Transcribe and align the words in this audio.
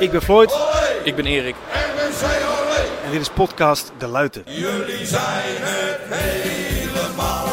Ik 0.00 0.10
ben 0.10 0.22
Floyd. 0.22 0.58
Ik 1.04 1.16
ben 1.16 1.26
Erik. 1.26 1.54
En 3.04 3.10
dit 3.10 3.20
is 3.20 3.28
podcast 3.28 3.92
De 3.98 4.06
Luiten. 4.06 4.42
Jullie 4.46 5.06
zijn 5.06 5.56
het 5.58 6.00
helemaal. 6.08 7.48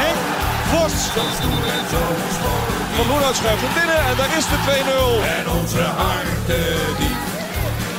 Henk 0.00 0.18
Vos. 0.70 0.92
Van 2.96 3.06
Loenhout 3.06 3.36
schuift 3.36 3.62
hem 3.62 3.74
binnen 3.74 4.04
en 4.04 4.16
daar 4.16 4.36
is 4.36 4.44
de 4.44 4.58
2-0. 4.66 5.24
En 5.38 5.60
onze 5.60 5.82
harten 5.82 6.96
diep. 6.98 7.18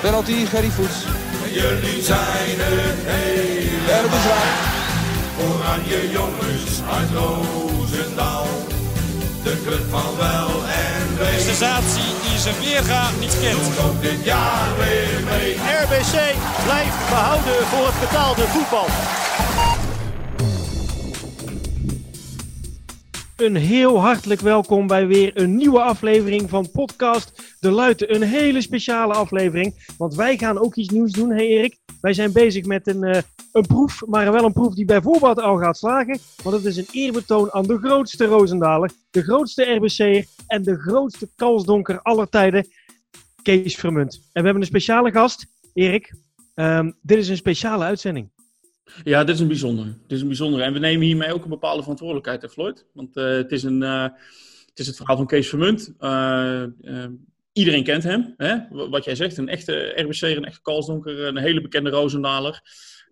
Penalty, 0.02 0.46
Gerry 0.46 0.70
Voets. 0.70 1.06
Jullie 1.52 2.02
zijn 2.04 2.58
het 2.58 3.00
helemaal. 3.06 3.96
En 3.96 4.04
het 4.04 4.14
is 4.14 4.26
raak. 4.32 4.72
Oranje 5.48 6.12
jongens 6.12 6.82
uit 6.92 7.10
Roosendaal. 7.14 8.48
De 9.44 9.62
club 9.66 9.84
van 9.90 10.18
wel 10.18 10.50
en 10.66 11.18
wee. 11.18 11.40
Sensatie 11.40 12.30
die 12.30 12.38
zijn 12.40 12.56
weerga 12.60 13.10
niet 13.20 13.40
kent. 13.42 13.64
Doet 13.64 13.86
ook 13.86 14.02
dit 14.02 14.26
jaar 14.26 14.78
weer 14.78 15.24
mee. 15.24 15.54
RBC 15.54 16.36
blijft 16.64 17.10
behouden 17.10 17.54
voor 17.54 17.86
het 17.86 18.00
betaalde 18.00 18.42
voetbal. 18.42 18.86
Een 23.38 23.56
heel 23.56 24.00
hartelijk 24.00 24.42
welkom 24.42 24.88
bij 24.88 25.08
weer 25.08 25.32
een 25.34 25.56
nieuwe 25.56 25.82
aflevering 25.82 26.50
van 26.50 26.72
podcast 26.72 27.58
De 27.60 27.72
Luiten. 27.72 28.16
Een 28.16 28.22
hele 28.22 28.62
speciale 28.62 29.14
aflevering, 29.14 29.94
want 29.98 30.16
wij 30.16 30.38
gaan 30.38 30.60
ook 30.60 30.76
iets 30.76 30.90
nieuws 30.90 31.12
doen. 31.12 31.30
Hey 31.30 31.48
Erik, 31.48 31.78
wij 32.02 32.14
zijn 32.14 32.32
bezig 32.32 32.66
met 32.66 32.88
een, 32.88 33.04
eh, 33.04 33.22
een 33.54 33.68
proef, 33.68 34.06
maar 34.06 34.32
wel 34.32 34.44
een 34.44 34.54
proef 34.54 34.74
die 34.74 34.86
bijvoorbeeld 34.86 35.40
al 35.40 35.58
gaat 35.58 35.78
slagen. 35.78 36.20
Want 36.44 36.56
het 36.56 36.66
is 36.66 36.78
een 36.78 36.88
eerbetoon 36.92 37.52
aan 37.52 37.64
de 37.64 37.78
grootste 37.78 38.26
Roosendaler, 38.26 38.92
de 39.12 39.24
grootste 39.24 39.64
RBC'er 39.64 40.26
en 40.48 40.64
de 40.64 40.80
grootste 40.80 41.30
kalsdonker 41.36 42.02
aller 42.02 42.30
tijden, 42.30 42.68
Kees 43.42 43.76
Vermunt. 43.76 44.16
En 44.16 44.22
we 44.34 44.42
hebben 44.42 44.62
een 44.62 44.68
speciale 44.68 45.12
gast, 45.12 45.46
Erik. 45.74 46.16
Ehm, 46.54 46.92
dit 47.02 47.18
is 47.18 47.30
een 47.30 47.38
speciale 47.38 47.84
uitzending. 47.84 48.32
Ja, 49.04 49.24
dit 49.24 49.36
is 49.36 49.42
een 49.42 49.48
bijzonder. 49.48 49.86
Dit 49.86 50.12
is 50.18 50.22
een 50.22 50.28
bijzondere. 50.28 50.64
En 50.64 50.74
we 50.74 50.80
nemen 50.80 51.06
hiermee 51.06 51.34
ook 51.34 51.44
een 51.44 51.50
bepaalde 51.50 51.82
verantwoordelijkheid, 51.82 52.42
hè, 52.42 52.50
Floyd. 52.50 52.86
Want 52.94 53.16
eh, 53.16 53.26
het, 53.26 53.52
is 53.52 53.64
een, 53.64 53.84
eh, 53.84 54.04
het 54.66 54.80
is 54.80 54.88
het 54.88 54.96
verhaal 54.96 55.16
van 55.18 55.28
Kees 55.28 55.50
Vermunt. 55.50 55.94
Eh, 55.98 56.64
iedereen 57.52 57.84
kent 57.84 58.04
hem. 58.04 58.34
Hè? 58.38 58.58
Wat 58.70 59.04
jij 59.04 59.16
zegt, 59.16 59.38
een 59.38 59.50
echte 59.50 59.94
RBC, 59.96 60.22
een 60.22 60.46
echte 60.46 60.62
Kalsdonker, 60.62 61.20
een 61.20 61.38
hele 61.38 61.62
bekende 61.62 61.90
Roosendaler. 61.90 62.62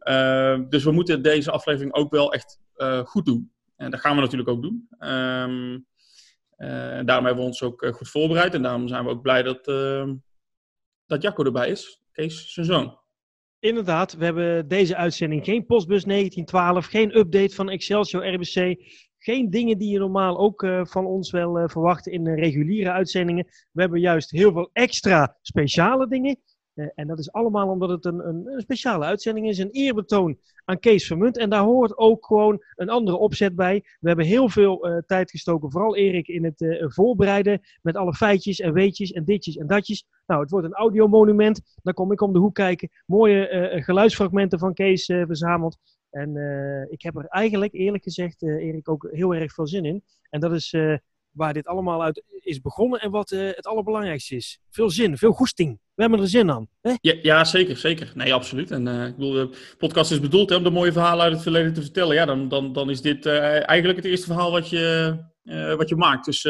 Eh, 0.02 0.60
dus 0.70 0.84
we 0.84 0.92
moeten 0.92 1.22
deze 1.22 1.52
aflevering 1.52 1.94
ook 1.94 2.12
wel 2.12 2.34
echt 2.34 2.60
eh, 2.76 3.00
goed 3.00 3.26
doen. 3.26 3.52
En 3.76 3.92
dat 3.92 4.00
gaan 4.00 4.16
we 4.16 4.22
natuurlijk 4.22 4.50
ook 4.50 4.62
doen. 4.62 4.88
Ehm, 4.98 5.80
en 6.58 7.06
daarom 7.06 7.26
hebben 7.26 7.44
we 7.44 7.50
ons 7.50 7.64
ook 7.64 7.82
eh, 7.82 7.94
goed 7.94 8.10
voorbereid. 8.10 8.54
En 8.54 8.62
daarom 8.62 8.88
zijn 8.88 9.04
we 9.04 9.10
ook 9.10 9.22
blij 9.22 9.44
dat, 9.44 9.68
ehm, 9.68 10.16
dat 11.06 11.22
Jacco 11.22 11.44
erbij 11.44 11.70
is. 11.70 12.02
Kees, 12.12 12.54
zijn 12.54 12.66
zoon. 12.66 13.00
Inderdaad, 13.60 14.14
we 14.14 14.26
hebben 14.26 14.68
deze 14.68 14.96
uitzending 14.96 15.44
geen 15.46 15.66
postbus 15.66 16.06
1912, 16.06 16.86
geen 16.86 17.18
update 17.18 17.56
van 17.56 17.70
Excelsior 17.70 18.34
RBC, 18.34 18.76
geen 19.18 19.50
dingen 19.50 19.78
die 19.78 19.92
je 19.92 20.00
normaal 20.00 20.38
ook 20.38 20.68
van 20.84 21.06
ons 21.06 21.32
wel 21.32 21.70
verwacht 21.70 22.08
in 22.08 22.28
reguliere 22.28 22.92
uitzendingen. 22.92 23.48
We 23.72 23.82
hebben 23.82 24.00
juist 24.00 24.32
heel 24.32 24.52
veel 24.52 24.70
extra 24.74 25.38
speciale 25.42 26.08
dingen. 26.08 26.40
Eh, 26.74 26.86
en 26.96 27.08
dat 27.08 27.20
is 27.20 27.32
allemaal 27.32 27.70
omdat 27.70 27.90
het 27.90 28.06
een, 28.06 28.28
een, 28.28 28.48
een 28.48 28.62
speciale 28.62 29.06
uitzending 29.06 29.48
is, 29.48 29.58
een 29.58 29.70
eerbetoon 29.72 30.38
aan 30.66 30.80
Kees 30.80 31.08
Vermunt. 31.08 31.38
En 31.38 31.50
daar 31.50 31.64
hoort 31.64 31.98
ook 31.98 32.26
gewoon 32.26 32.64
een 32.76 32.90
andere 32.90 33.18
opzet 33.18 33.56
bij. 33.56 33.84
We 34.00 34.08
hebben 34.08 34.26
heel 34.26 34.50
veel 34.50 34.88
eh, 34.88 34.98
tijd 35.06 35.32
gestoken, 35.32 35.72
vooral 35.72 35.96
Erik, 35.96 36.28
in 36.28 36.44
het 36.44 36.62
eh, 36.62 36.90
voorbereiden 36.90 37.62
met 37.82 37.96
alle 37.96 38.14
feitjes 38.14 38.60
en 38.60 38.74
weetjes 38.74 39.12
en 39.12 39.24
ditjes 39.24 39.58
en 39.58 39.68
datjes. 39.68 40.06
Nou, 40.26 40.42
het 40.42 40.52
wordt 40.52 40.66
een 40.66 40.74
audiomonument. 40.74 41.62
Dan 41.84 41.94
kom 41.94 42.12
ik 42.12 42.22
om 42.22 42.34
de 42.34 42.40
hoek 42.40 42.56
kijken. 42.56 42.90
Mooie 43.06 43.80
geluidsfragmenten 43.84 44.60
van 44.60 44.74
Kees 44.74 45.06
verzameld. 45.06 45.78
En 46.10 46.36
ik 46.90 47.02
heb 47.02 47.16
er 47.16 47.26
eigenlijk, 47.26 47.74
eerlijk 47.74 48.04
gezegd, 48.04 48.42
Erik, 48.44 48.90
ook 48.90 49.08
heel 49.12 49.36
erg 49.36 49.54
veel 49.54 49.68
zin 49.68 49.86
in. 49.86 50.04
En 50.30 50.40
dat 50.40 50.52
is 50.52 50.76
waar 51.32 51.54
dit 51.54 51.68
allemaal 51.68 52.04
uit 52.04 52.24
is 52.44 52.62
begonnen 52.62 53.00
en 53.00 53.12
wat 53.12 53.30
het 53.30 53.66
allerbelangrijkste 53.66 54.36
is. 54.36 54.60
Veel 54.70 54.90
zin, 54.90 55.18
veel 55.18 55.32
goesting. 55.32 55.80
We 56.02 56.08
hebben 56.08 56.26
er 56.26 56.32
zin 56.32 56.52
aan. 56.52 56.68
Hè? 56.82 56.94
Ja, 57.02 57.16
ja, 57.22 57.44
zeker, 57.44 57.78
zeker. 57.78 58.12
Nee, 58.16 58.34
absoluut. 58.34 58.72
En 58.72 58.88
eh, 58.88 59.08
ik 59.08 59.16
bedoel, 59.16 59.32
de 59.32 59.74
podcast 59.78 60.12
is 60.12 60.20
bedoeld 60.20 60.50
hè, 60.50 60.56
om 60.56 60.64
de 60.64 60.70
mooie 60.70 60.92
verhalen 60.92 61.24
uit 61.24 61.34
het 61.34 61.42
verleden 61.42 61.74
te 61.74 61.82
vertellen. 61.82 62.16
Ja, 62.16 62.26
dan, 62.26 62.48
dan, 62.48 62.74
dan 62.74 62.90
is 62.90 63.02
dit 63.02 63.26
eh, 63.26 63.70
eigenlijk 63.70 63.96
het 64.00 64.06
eerste 64.08 64.26
verhaal 64.26 64.52
wat 64.52 64.70
je, 64.70 65.16
eh, 65.44 65.76
wat 65.76 65.90
je 65.90 65.96
maakt. 65.96 66.26
Dus 66.26 66.42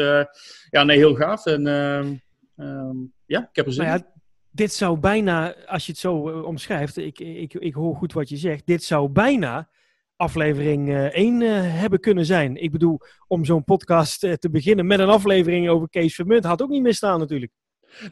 ja, 0.70 0.84
nee, 0.84 0.96
heel 0.96 1.14
gaaf. 1.14 1.46
En 1.46 1.66
ehm, 1.66 2.14
ehm, 2.56 2.96
ja, 3.26 3.40
ik 3.40 3.56
heb 3.56 3.66
er 3.66 3.72
zin 3.72 3.84
Nou 3.84 3.98
in. 3.98 4.04
dit 4.50 4.72
zou 4.72 4.98
bijna, 4.98 5.54
als 5.66 5.86
je 5.86 5.92
het 5.92 6.00
zo 6.00 6.14
omschrijft, 6.42 6.96
ik, 6.96 7.18
ik, 7.20 7.54
ik 7.54 7.74
hoor 7.74 7.96
goed 7.96 8.12
wat 8.12 8.28
je 8.28 8.36
zegt. 8.36 8.66
Dit 8.66 8.82
zou 8.82 9.08
bijna 9.08 9.68
aflevering 10.16 10.88
eh 10.88 11.14
1 11.14 11.40
hebben 11.80 12.00
kunnen 12.00 12.26
zijn. 12.26 12.56
Ik 12.56 12.70
bedoel, 12.70 13.00
om 13.26 13.44
zo'n 13.44 13.64
podcast 13.64 14.20
te 14.20 14.48
beginnen 14.50 14.86
met 14.86 14.98
een 14.98 15.08
aflevering 15.08 15.68
over 15.68 15.88
Kees 15.88 16.14
Vermunt 16.14 16.44
had 16.44 16.62
ook 16.62 16.70
niet 16.70 16.82
misstaan 16.82 17.18
natuurlijk. 17.18 17.52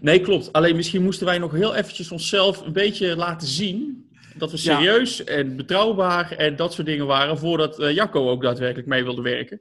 Nee, 0.01 0.21
klopt. 0.21 0.53
Alleen 0.53 0.77
misschien 0.77 1.03
moesten 1.03 1.27
wij 1.27 1.39
nog 1.39 1.53
heel 1.53 1.75
eventjes 1.75 2.11
onszelf 2.11 2.67
een 2.67 2.73
beetje 2.73 3.17
laten 3.17 3.49
zien. 3.49 4.09
Dat 4.37 4.51
we 4.51 4.57
Ja. 4.63 4.77
serieus 4.77 5.25
en 5.25 5.57
betrouwbaar 5.57 6.33
en 6.33 6.57
dat 6.57 6.73
soort 6.73 6.87
dingen 6.87 7.07
waren. 7.07 7.39
Voordat 7.39 7.79
eh, 7.79 7.95
Jacco 7.95 8.31
ook 8.31 8.43
daadwerkelijk 8.43 8.89
mee 8.89 9.05
wilde 9.05 9.23
werken. 9.23 9.61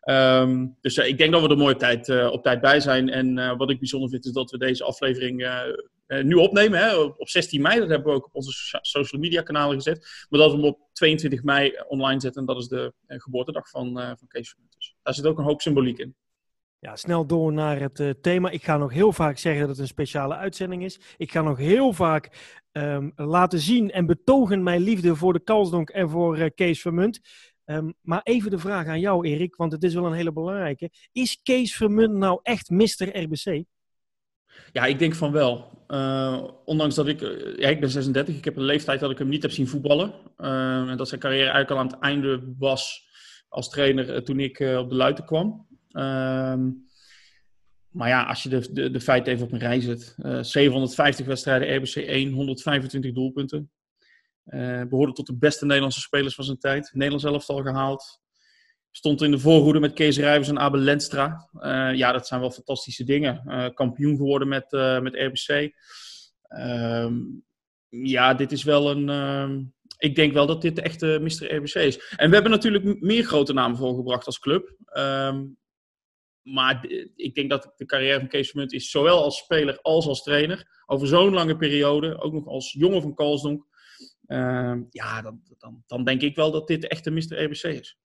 Ehm, 0.00 0.66
dus 0.80 0.96
eh, 0.96 1.08
ik 1.08 1.18
denk 1.18 1.32
dat 1.32 1.42
we 1.42 1.48
er 1.48 1.56
mooi 1.56 1.74
op 1.74 1.80
tijd, 1.80 2.08
eh, 2.08 2.28
op 2.32 2.42
tijd 2.42 2.60
bij 2.60 2.80
zijn. 2.80 3.08
En 3.08 3.56
wat 3.56 3.70
ik 3.70 3.78
bijzonder 3.78 4.10
vind 4.10 4.24
is 4.26 4.32
dat 4.32 4.50
we 4.50 4.58
deze 4.58 4.84
aflevering 4.84 5.48
nu 6.22 6.34
opnemen. 6.34 6.78
Hè, 6.78 6.96
op, 6.96 7.20
op 7.20 7.28
16 7.28 7.62
mei. 7.62 7.78
Dat 7.78 7.88
hebben 7.88 8.08
we 8.08 8.14
ook 8.14 8.26
op 8.26 8.34
onze 8.34 8.52
so- 8.52 8.78
social 8.82 9.20
media 9.20 9.42
kanalen 9.42 9.74
gezet. 9.76 10.26
Maar 10.28 10.40
dat 10.40 10.50
we 10.50 10.56
hem 10.56 10.66
op 10.66 10.78
22 10.92 11.42
mei 11.42 11.72
online 11.88 12.20
zetten. 12.20 12.40
En 12.40 12.46
dat 12.46 12.56
is 12.58 12.68
de 12.68 12.92
geboortedag 13.06 13.68
van, 13.68 13.92
van 13.94 14.28
Kees 14.28 14.50
Vermunt. 14.50 14.72
Dus 14.76 14.94
daar 15.02 15.14
zit 15.14 15.26
ook 15.26 15.38
een 15.38 15.44
hoop 15.44 15.60
symboliek 15.60 15.98
in. 15.98 16.14
Ja, 16.80 16.96
snel 16.96 17.26
door 17.26 17.52
naar 17.52 17.80
het 17.80 18.00
eh, 18.00 18.10
thema. 18.20 18.50
Ik 18.50 18.64
ga 18.64 18.76
nog 18.76 18.92
heel 18.92 19.12
vaak 19.12 19.38
zeggen 19.38 19.60
dat 19.60 19.70
het 19.70 19.78
een 19.78 19.86
speciale 19.86 20.36
uitzending 20.36 20.84
is. 20.84 21.00
Ik 21.16 21.32
ga 21.32 21.42
nog 21.42 21.58
heel 21.58 21.92
vaak 21.92 22.56
ehm, 22.72 23.10
laten 23.16 23.58
zien 23.58 23.90
en 23.90 24.06
betogen 24.06 24.62
mijn 24.62 24.80
liefde 24.80 25.16
voor 25.16 25.32
de 25.32 25.40
Kalsdonk 25.40 25.90
en 25.90 26.10
voor 26.10 26.36
eh, 26.36 26.50
Kees 26.54 26.80
Vermunt. 26.80 27.20
Ehm, 27.64 27.90
maar 28.00 28.20
even 28.22 28.50
de 28.50 28.58
vraag 28.58 28.86
aan 28.86 29.00
jou, 29.00 29.26
Erik, 29.26 29.56
want 29.56 29.72
het 29.72 29.82
is 29.82 29.94
wel 29.94 30.06
een 30.06 30.12
hele 30.12 30.32
belangrijke. 30.32 30.90
Is 31.12 31.40
Kees 31.42 31.76
Vermunt 31.76 32.14
nou 32.14 32.40
echt 32.42 32.70
Mr. 32.70 33.22
RBC? 33.22 33.64
Ja, 34.72 34.84
ik 34.84 34.98
denk 34.98 35.14
van 35.14 35.32
wel. 35.32 35.70
Eh, 35.86 36.44
ondanks 36.64 36.94
dat 36.94 37.06
ik, 37.06 37.20
ja, 37.56 37.68
ik 37.68 37.80
ben 37.80 37.90
36, 37.90 38.36
ik 38.36 38.44
heb 38.44 38.56
een 38.56 38.62
leeftijd 38.62 39.00
dat 39.00 39.10
ik 39.10 39.18
hem 39.18 39.28
niet 39.28 39.42
heb 39.42 39.50
zien 39.50 39.68
voetballen. 39.68 40.12
Eh, 40.36 40.88
en 40.88 40.96
dat 40.96 41.08
zijn 41.08 41.20
carrière 41.20 41.50
eigenlijk 41.50 41.70
al 41.70 41.78
aan 41.78 41.86
het 41.86 41.98
einde 41.98 42.54
was 42.58 43.08
als 43.48 43.68
trainer 43.68 44.24
toen 44.24 44.40
ik 44.40 44.60
op 44.60 44.88
de 44.88 44.94
Luiten 44.94 45.24
kwam. 45.24 45.68
Ehm, 45.90 46.70
maar 47.88 48.08
ja, 48.08 48.22
als 48.22 48.42
je 48.42 48.48
de, 48.48 48.72
de, 48.72 48.90
de 48.90 49.00
feiten 49.00 49.32
even 49.32 49.46
op 49.46 49.52
een 49.52 49.58
rij 49.58 49.80
zet. 49.80 50.14
eh 50.22 50.42
750 50.42 51.26
wedstrijden, 51.26 51.76
RBC 51.76 51.94
1, 51.94 52.32
125 52.32 53.12
doelpunten. 53.12 53.70
Eh 54.44 54.82
behoorde 54.82 55.12
tot 55.12 55.26
de 55.26 55.36
beste 55.36 55.64
Nederlandse 55.66 56.00
spelers 56.00 56.34
van 56.34 56.44
zijn 56.44 56.58
tijd. 56.58 56.90
Nederlands 56.92 57.24
elftal 57.24 57.62
gehaald. 57.62 58.20
Stond 58.90 59.22
in 59.22 59.30
de 59.30 59.38
voorhoede 59.38 59.80
met 59.80 59.92
Kees 59.92 60.18
Rijvers 60.18 60.48
en 60.48 60.58
Abel 60.58 60.80
Lenstra. 60.80 61.48
Eh, 61.58 61.94
ja, 61.94 62.12
dat 62.12 62.26
zijn 62.26 62.40
wel 62.40 62.50
fantastische 62.50 63.04
dingen. 63.04 63.72
Kampioen 63.74 64.16
geworden 64.16 64.48
met, 64.48 64.70
met 65.02 65.14
RBC. 65.14 65.74
Ehm, 66.42 67.14
ja, 67.88 68.34
dit 68.34 68.52
is 68.52 68.64
wel 68.64 68.90
een... 68.90 69.08
ehm, 69.08 69.62
ik 69.98 70.14
denk 70.14 70.32
wel 70.32 70.46
dat 70.46 70.62
dit 70.62 70.76
de 70.76 70.82
echte 70.82 71.18
Mr. 71.22 71.54
RBC 71.54 71.74
is. 71.74 72.14
En 72.16 72.28
we 72.28 72.34
hebben 72.34 72.52
natuurlijk 72.52 73.00
meer 73.00 73.24
grote 73.24 73.52
namen 73.52 73.76
voorgebracht 73.76 74.26
als 74.26 74.38
club. 74.38 74.74
Maar 76.52 76.86
ik 77.16 77.34
denk 77.34 77.50
dat 77.50 77.72
de 77.76 77.84
carrière 77.84 78.18
van 78.18 78.28
Kees 78.28 78.50
Vermunt 78.50 78.72
is 78.72 78.90
zowel 78.90 79.22
als 79.22 79.38
speler 79.38 79.78
als 79.80 80.06
als 80.06 80.22
trainer. 80.22 80.82
Over 80.86 81.06
zo'n 81.06 81.32
lange 81.32 81.56
periode. 81.56 82.20
Ook 82.20 82.32
nog 82.32 82.46
als 82.46 82.72
jongen 82.72 83.02
van 83.02 83.14
Kalsdonk. 83.14 83.66
Ehm, 84.26 84.82
ja, 84.90 85.22
dan, 85.22 85.42
dan, 85.58 85.82
dan 85.86 86.04
denk 86.04 86.22
ik 86.22 86.36
wel 86.36 86.50
dat 86.50 86.66
dit 86.66 86.80
de 86.80 86.88
echte 86.88 87.10
Mr. 87.10 87.44
RBC 87.44 87.62
is. 87.62 87.98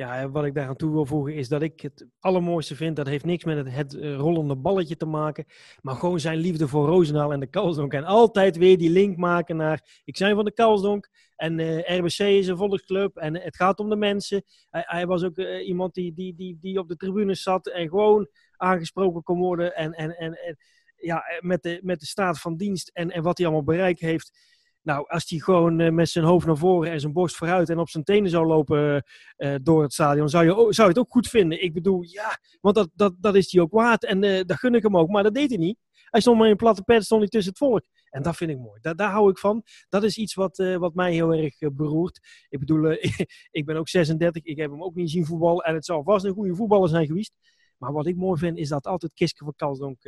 Ja, 0.00 0.30
wat 0.30 0.44
ik 0.44 0.54
daaraan 0.54 0.76
toe 0.76 0.92
wil 0.92 1.06
voegen 1.06 1.34
is 1.34 1.48
dat 1.48 1.62
ik 1.62 1.80
het 1.80 2.06
allermooiste 2.18 2.76
vind. 2.76 2.96
Dat 2.96 3.06
heeft 3.06 3.24
niks 3.24 3.44
met 3.44 3.56
het, 3.56 3.70
het 3.70 3.94
eh, 3.94 4.16
rollende 4.16 4.56
balletje 4.56 4.96
te 4.96 5.06
maken. 5.06 5.44
Maar 5.80 5.94
gewoon 5.94 6.20
zijn 6.20 6.38
liefde 6.38 6.68
voor 6.68 6.86
Roosendaal 6.86 7.32
en 7.32 7.40
de 7.40 7.46
Kalsdonk. 7.46 7.92
En 7.92 8.04
altijd 8.04 8.56
weer 8.56 8.78
die 8.78 8.90
link 8.90 9.16
maken 9.16 9.56
naar. 9.56 10.00
Ik 10.04 10.16
zijn 10.16 10.34
van 10.34 10.44
de 10.44 10.52
Kalsdonk. 10.52 11.08
En 11.36 11.58
eh, 11.58 11.98
RBC 11.98 12.18
is 12.18 12.46
een 12.46 12.56
volksclub. 12.56 13.16
En 13.16 13.40
het 13.40 13.56
gaat 13.56 13.78
om 13.78 13.88
de 13.88 13.96
mensen. 13.96 14.42
Hij, 14.70 14.84
hij 14.86 15.06
was 15.06 15.22
ook 15.24 15.36
eh, 15.36 15.66
iemand 15.66 15.94
die, 15.94 16.12
die, 16.12 16.34
die, 16.34 16.58
die 16.60 16.78
op 16.78 16.88
de 16.88 16.96
tribunes 16.96 17.42
zat. 17.42 17.68
En 17.68 17.88
gewoon 17.88 18.28
aangesproken 18.56 19.22
kon 19.22 19.38
worden. 19.38 19.74
En, 19.74 19.92
en, 19.92 20.16
en, 20.16 20.32
en 20.32 20.56
ja, 20.96 21.22
met, 21.40 21.62
de, 21.62 21.80
met 21.82 22.00
de 22.00 22.06
staat 22.06 22.40
van 22.40 22.56
dienst. 22.56 22.90
En, 22.92 23.10
en 23.10 23.22
wat 23.22 23.38
hij 23.38 23.46
allemaal 23.46 23.64
bereikt 23.64 24.00
heeft. 24.00 24.38
Nou, 24.82 25.08
als 25.08 25.30
hij 25.30 25.38
gewoon 25.38 25.80
eh, 25.80 25.90
met 25.90 26.08
zijn 26.08 26.24
hoofd 26.24 26.46
naar 26.46 26.56
voren 26.56 26.90
en 26.90 27.00
zijn 27.00 27.12
borst 27.12 27.36
vooruit 27.36 27.68
en 27.68 27.78
op 27.78 27.88
zijn 27.88 28.04
tenen 28.04 28.30
zou 28.30 28.46
lopen 28.46 29.04
eh, 29.36 29.54
door 29.62 29.82
het 29.82 29.92
stadion, 29.92 30.28
zou 30.28 30.44
je, 30.44 30.52
zou 30.52 30.88
je 30.88 30.94
het 30.94 30.98
ook 30.98 31.12
goed 31.12 31.28
vinden. 31.28 31.62
Ik 31.62 31.72
bedoel, 31.72 32.02
ja, 32.02 32.38
want 32.60 32.74
dat, 32.74 32.88
dat, 32.94 33.14
dat 33.18 33.34
is 33.34 33.52
hij 33.52 33.62
ook 33.62 33.72
waard 33.72 34.04
en 34.04 34.22
uh, 34.22 34.40
dat 34.44 34.58
gun 34.58 34.74
ik 34.74 34.82
hem 34.82 34.96
ook. 34.96 35.08
Maar 35.08 35.22
dat 35.22 35.34
deed 35.34 35.48
hij 35.48 35.58
niet. 35.58 35.78
Hij 36.04 36.20
stond 36.20 36.36
maar 36.36 36.46
in 36.46 36.50
een 36.50 36.58
platte 36.58 36.82
pet, 36.82 37.04
stond 37.04 37.20
hij 37.20 37.30
tussen 37.30 37.50
het 37.50 37.60
volk. 37.60 37.84
En 38.10 38.22
dat 38.22 38.36
vind 38.36 38.50
ik 38.50 38.58
mooi. 38.58 38.80
Daar, 38.80 38.96
daar 38.96 39.10
hou 39.10 39.30
ik 39.30 39.38
van. 39.38 39.62
Dat 39.88 40.02
is 40.02 40.16
iets 40.16 40.34
wat, 40.34 40.56
wat 40.78 40.94
mij 40.94 41.12
heel 41.12 41.34
erg 41.34 41.58
beroert. 41.72 42.20
Ik 42.48 42.58
bedoel, 42.58 42.90
ik 43.50 43.64
ben 43.64 43.76
ook 43.76 43.88
36. 43.88 44.44
Ik 44.44 44.56
heb 44.56 44.70
hem 44.70 44.82
ook 44.82 44.94
niet 44.94 45.10
zien 45.10 45.26
voetballen. 45.26 45.64
En 45.64 45.74
het 45.74 45.84
zal 45.84 46.02
vast 46.02 46.24
een 46.24 46.34
goede 46.34 46.54
voetballer 46.54 46.88
zijn 46.88 47.06
geweest. 47.06 47.32
Maar 47.78 47.92
wat 47.92 48.06
ik 48.06 48.16
mooi 48.16 48.38
vind, 48.38 48.58
is 48.58 48.68
dat 48.68 48.86
altijd 48.86 49.14
Kiske 49.14 49.44
van 49.44 49.54
Kalsdonk 49.56 50.02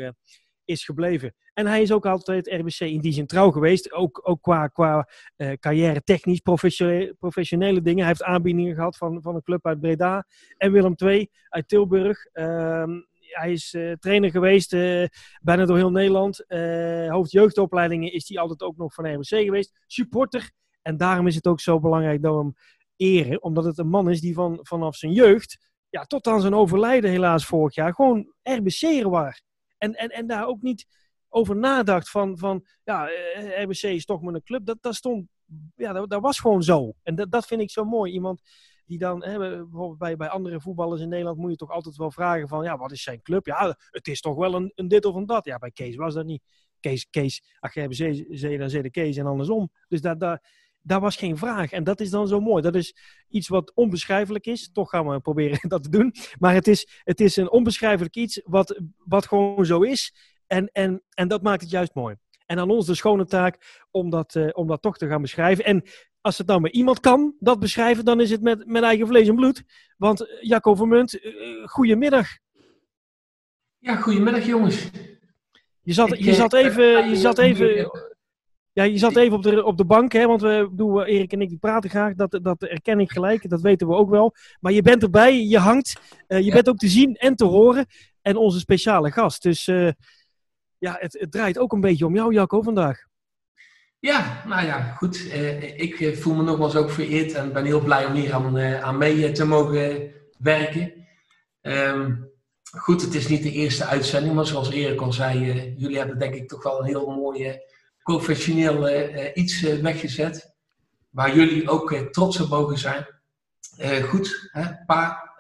is 0.64 0.84
gebleven. 0.84 1.34
En 1.54 1.66
hij 1.66 1.82
is 1.82 1.92
ook 1.92 2.06
altijd 2.06 2.48
RBC 2.48 2.80
in 2.80 3.00
die 3.00 3.12
zin 3.12 3.26
trouw 3.26 3.50
geweest. 3.50 3.92
Ook, 3.92 4.20
ook 4.22 4.42
qua, 4.42 4.66
qua 4.66 5.08
carrière 5.60 6.02
technisch, 6.02 6.40
professionele, 6.40 7.14
professionele 7.18 7.82
dingen. 7.82 7.98
Hij 7.98 8.08
heeft 8.08 8.22
aanbiedingen 8.22 8.74
gehad 8.74 8.96
van, 8.96 9.22
van 9.22 9.34
een 9.34 9.42
club 9.42 9.66
uit 9.66 9.80
Breda. 9.80 10.26
En 10.56 10.72
Willem 10.72 10.94
II 10.96 11.30
uit 11.48 11.68
Tilburg. 11.68 12.24
Ehm, 12.24 12.90
hij 13.34 13.52
is 13.52 13.74
uh, 13.74 13.92
trainer 13.92 14.30
geweest, 14.30 14.72
uh, 14.72 15.06
bijna 15.40 15.64
door 15.64 15.76
heel 15.76 15.90
Nederland. 15.90 16.44
Uh, 16.48 17.10
hoofdjeugdopleidingen 17.10 18.12
is 18.12 18.28
hij 18.28 18.38
altijd 18.38 18.62
ook 18.62 18.76
nog 18.76 18.94
van 18.94 19.14
RBC 19.14 19.26
geweest. 19.44 19.72
Supporter. 19.86 20.50
En 20.82 20.96
daarom 20.96 21.26
is 21.26 21.34
het 21.34 21.46
ook 21.46 21.60
zo 21.60 21.80
belangrijk 21.80 22.22
dat 22.22 22.34
we 22.34 22.38
hem 22.38 22.54
eren. 22.96 23.42
Omdat 23.42 23.64
het 23.64 23.78
een 23.78 23.88
man 23.88 24.10
is 24.10 24.20
die 24.20 24.34
van, 24.34 24.58
vanaf 24.62 24.96
zijn 24.96 25.12
jeugd, 25.12 25.70
ja, 25.88 26.04
tot 26.04 26.26
aan 26.26 26.40
zijn 26.40 26.54
overlijden 26.54 27.10
helaas 27.10 27.46
vorig 27.46 27.74
jaar, 27.74 27.94
gewoon 27.94 28.32
RBC'er 28.42 29.10
was. 29.10 29.42
En, 29.82 29.94
en, 29.94 30.08
en 30.08 30.26
daar 30.26 30.46
ook 30.46 30.62
niet 30.62 30.86
over 31.28 31.56
nadacht 31.56 32.10
van, 32.10 32.38
van 32.38 32.66
ja, 32.84 33.08
RBC 33.62 33.82
is 33.82 34.04
toch 34.04 34.22
maar 34.22 34.34
een 34.34 34.42
club. 34.42 34.66
Dat, 34.66 34.78
dat 34.80 34.94
stond, 34.94 35.28
ja, 35.76 35.92
dat, 35.92 36.10
dat 36.10 36.20
was 36.20 36.38
gewoon 36.38 36.62
zo. 36.62 36.92
En 37.02 37.14
dat, 37.14 37.30
dat 37.30 37.46
vind 37.46 37.60
ik 37.60 37.70
zo 37.70 37.84
mooi. 37.84 38.12
Iemand 38.12 38.42
die 38.86 38.98
dan, 38.98 39.24
hè, 39.24 39.38
bijvoorbeeld 39.38 39.98
bij, 39.98 40.16
bij 40.16 40.28
andere 40.28 40.60
voetballers 40.60 41.00
in 41.00 41.08
Nederland 41.08 41.38
moet 41.38 41.50
je 41.50 41.56
toch 41.56 41.70
altijd 41.70 41.96
wel 41.96 42.10
vragen 42.10 42.48
van, 42.48 42.64
ja, 42.64 42.76
wat 42.76 42.92
is 42.92 43.02
zijn 43.02 43.22
club? 43.22 43.46
Ja, 43.46 43.76
het 43.90 44.08
is 44.08 44.20
toch 44.20 44.36
wel 44.36 44.54
een, 44.54 44.72
een 44.74 44.88
dit 44.88 45.04
of 45.04 45.14
een 45.14 45.26
dat. 45.26 45.44
Ja, 45.44 45.58
bij 45.58 45.70
Kees 45.70 45.96
was 45.96 46.14
dat 46.14 46.24
niet. 46.24 46.42
Kees, 46.80 47.06
Kees 47.10 47.56
ach, 47.60 47.72
zee, 47.72 48.58
dan 48.58 48.68
de 48.68 48.90
Kees 48.90 49.16
en 49.16 49.26
andersom. 49.26 49.70
Dus 49.88 50.00
daar, 50.00 50.18
daar, 50.18 50.61
daar 50.82 51.00
was 51.00 51.16
geen 51.16 51.36
vraag. 51.36 51.72
En 51.72 51.84
dat 51.84 52.00
is 52.00 52.10
dan 52.10 52.28
zo 52.28 52.40
mooi. 52.40 52.62
Dat 52.62 52.74
is 52.74 52.96
iets 53.28 53.48
wat 53.48 53.72
onbeschrijfelijk 53.74 54.46
is. 54.46 54.70
Toch 54.72 54.90
gaan 54.90 55.08
we 55.08 55.20
proberen 55.20 55.68
dat 55.68 55.82
te 55.82 55.88
doen. 55.88 56.14
Maar 56.38 56.54
het 56.54 56.68
is, 56.68 57.00
het 57.04 57.20
is 57.20 57.36
een 57.36 57.50
onbeschrijfelijk 57.50 58.16
iets 58.16 58.40
wat, 58.44 58.80
wat 58.96 59.26
gewoon 59.26 59.66
zo 59.66 59.82
is. 59.82 60.14
En, 60.46 60.68
en, 60.72 61.02
en 61.14 61.28
dat 61.28 61.42
maakt 61.42 61.60
het 61.60 61.70
juist 61.70 61.94
mooi. 61.94 62.16
En 62.46 62.58
aan 62.58 62.70
ons 62.70 62.86
de 62.86 62.94
schone 62.94 63.26
taak 63.26 63.84
om 63.90 64.10
dat, 64.10 64.34
uh, 64.34 64.48
om 64.52 64.66
dat 64.66 64.82
toch 64.82 64.96
te 64.96 65.08
gaan 65.08 65.22
beschrijven. 65.22 65.64
En 65.64 65.82
als 66.20 66.38
het 66.38 66.46
nou 66.46 66.60
met 66.60 66.72
iemand 66.72 67.00
kan, 67.00 67.34
dat 67.38 67.58
beschrijven, 67.58 68.04
dan 68.04 68.20
is 68.20 68.30
het 68.30 68.42
met, 68.42 68.66
met 68.66 68.82
eigen 68.82 69.06
vlees 69.06 69.28
en 69.28 69.34
bloed. 69.34 69.62
Want 69.96 70.26
Jacco 70.40 70.74
Vermunt, 70.74 71.24
uh, 71.24 71.66
goedemiddag. 71.68 72.28
Ja, 73.78 73.96
goedemiddag 73.96 74.46
jongens. 74.46 74.90
Je 75.82 75.92
zat, 75.92 76.18
je 76.18 76.34
zat 76.34 76.52
even, 76.52 77.08
je 77.08 77.16
zat 77.16 77.38
even, 77.38 77.90
ja, 78.72 78.82
je 78.82 78.98
zat 78.98 79.16
even 79.16 79.36
op 79.36 79.42
de, 79.42 79.64
op 79.64 79.76
de 79.76 79.84
bank, 79.84 80.12
hè, 80.12 80.26
want 80.26 80.40
we 80.40 80.68
doen, 80.72 81.02
Erik 81.02 81.32
en 81.32 81.40
ik 81.40 81.48
die 81.48 81.58
praten 81.58 81.90
graag, 81.90 82.14
dat, 82.14 82.38
dat 82.42 82.62
erken 82.62 83.00
ik 83.00 83.10
gelijk, 83.10 83.48
dat 83.48 83.60
weten 83.60 83.88
we 83.88 83.94
ook 83.94 84.10
wel. 84.10 84.34
Maar 84.60 84.72
je 84.72 84.82
bent 84.82 85.02
erbij, 85.02 85.46
je 85.46 85.58
hangt, 85.58 86.00
uh, 86.28 86.38
je 86.38 86.44
ja. 86.44 86.52
bent 86.52 86.68
ook 86.68 86.78
te 86.78 86.88
zien 86.88 87.16
en 87.16 87.36
te 87.36 87.44
horen. 87.44 87.86
En 88.22 88.36
onze 88.36 88.58
speciale 88.58 89.10
gast. 89.10 89.42
Dus 89.42 89.66
uh, 89.66 89.90
ja, 90.78 90.96
het, 90.98 91.16
het 91.20 91.32
draait 91.32 91.58
ook 91.58 91.72
een 91.72 91.80
beetje 91.80 92.06
om 92.06 92.14
jou, 92.14 92.34
Jacco, 92.34 92.62
vandaag. 92.62 93.06
Ja, 93.98 94.42
nou 94.46 94.66
ja, 94.66 94.80
goed. 94.82 95.16
Uh, 95.16 95.78
ik 95.80 96.16
voel 96.16 96.34
me 96.34 96.42
nogmaals 96.42 96.76
ook 96.76 96.90
vereerd 96.90 97.32
en 97.32 97.52
ben 97.52 97.64
heel 97.64 97.80
blij 97.80 98.06
om 98.06 98.12
hier 98.12 98.32
aan, 98.32 98.58
aan 98.58 98.98
mee 98.98 99.32
te 99.32 99.44
mogen 99.44 100.12
werken. 100.38 101.06
Um, 101.62 102.30
goed, 102.76 103.02
het 103.02 103.14
is 103.14 103.28
niet 103.28 103.42
de 103.42 103.52
eerste 103.52 103.84
uitzending, 103.84 104.34
maar 104.34 104.46
zoals 104.46 104.70
Erik 104.70 105.00
al 105.00 105.12
zei, 105.12 105.74
jullie 105.76 105.98
hebben 105.98 106.18
denk 106.18 106.34
ik 106.34 106.48
toch 106.48 106.62
wel 106.62 106.80
een 106.80 106.86
heel 106.86 107.10
mooi 107.10 107.60
professioneel 108.02 108.88
iets 109.34 109.60
weggezet. 109.60 110.54
Waar 111.10 111.36
jullie 111.36 111.68
ook 111.68 111.94
trots 111.94 112.40
op 112.40 112.48
mogen 112.48 112.78
zijn. 112.78 113.06
goed, 114.02 114.48
hè, 114.52 114.84
pa, 114.86 115.34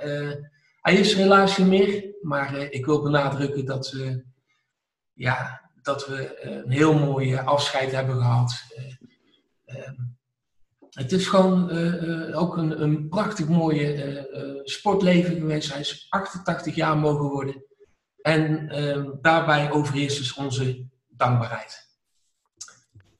hij 0.80 0.94
is 0.94 1.12
er 1.12 1.18
helaas 1.18 1.58
niet 1.58 1.68
meer, 1.68 2.14
maar 2.22 2.56
ik 2.56 2.86
wil 2.86 3.02
benadrukken 3.02 3.64
dat, 3.64 3.96
ja, 5.12 5.70
dat 5.82 6.06
we 6.06 6.42
een 6.42 6.70
heel 6.70 6.94
mooi 6.94 7.36
afscheid 7.36 7.92
hebben 7.92 8.16
gehad. 8.16 8.62
het 10.90 11.12
is 11.12 11.26
gewoon 11.26 11.70
ook 12.34 12.56
een, 12.56 12.82
een 12.82 13.08
prachtig 13.08 13.48
mooie 13.48 14.62
sportleven 14.64 15.34
geweest. 15.34 15.72
Hij 15.72 15.80
is 15.80 16.06
88 16.08 16.74
jaar 16.74 16.96
mogen 16.96 17.28
worden. 17.28 17.64
En 18.22 18.68
daarbij 19.20 19.70
overheerst 19.70 20.18
dus 20.18 20.34
onze 20.34 20.86
dankbaarheid. 21.08 21.81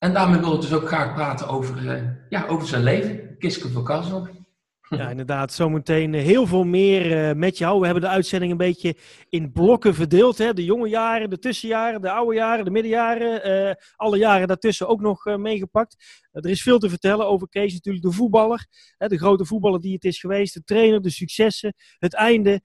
En 0.02 0.12
daarmee 0.12 0.40
wil 0.40 0.54
ik 0.54 0.60
dus 0.60 0.72
ook 0.72 0.87
graag 0.87 1.14
praten 1.14 1.49
over, 1.49 2.04
ja, 2.28 2.46
over 2.46 2.69
zijn 2.69 2.82
leven. 2.82 3.38
Kiske 3.38 3.69
van 3.69 3.84
Kasselk. 3.84 4.31
Ja, 4.88 5.10
inderdaad. 5.10 5.52
Zometeen 5.52 6.14
heel 6.14 6.46
veel 6.46 6.64
meer 6.64 7.28
uh, 7.28 7.34
met 7.34 7.58
jou. 7.58 7.78
We 7.78 7.84
hebben 7.84 8.02
de 8.02 8.08
uitzending 8.08 8.52
een 8.52 8.58
beetje 8.58 8.96
in 9.28 9.52
blokken 9.52 9.94
verdeeld. 9.94 10.38
Hè? 10.38 10.52
De 10.52 10.64
jonge 10.64 10.88
jaren, 10.88 11.31
de 11.31 11.38
tussenjaren, 11.38 12.00
de 12.00 12.10
oude 12.10 12.34
jaren, 12.34 12.64
de 12.64 12.70
middenjaren. 12.70 13.76
Alle 13.96 14.19
jaren 14.19 14.49
daartussen 14.49 14.88
ook 14.88 15.00
nog 15.00 15.25
meegepakt. 15.25 15.96
er 16.31 16.50
is 16.50 16.62
veel 16.62 16.78
te 16.78 16.88
vertellen 16.88 17.26
over 17.26 17.49
Kees 17.49 17.72
natuurlijk, 17.72 18.04
de 18.04 18.12
voetballer. 18.12 18.66
Hè? 18.96 19.08
De 19.08 19.19
grote 19.19 19.44
voetballer 19.44 19.81
die 19.81 19.94
het 19.94 20.04
is 20.04 20.20
geweest. 20.20 20.54
De 20.54 20.64
trainer, 20.64 21.02
de 21.02 21.10
successen, 21.10 21.75
het 21.99 22.14
einde. 22.14 22.60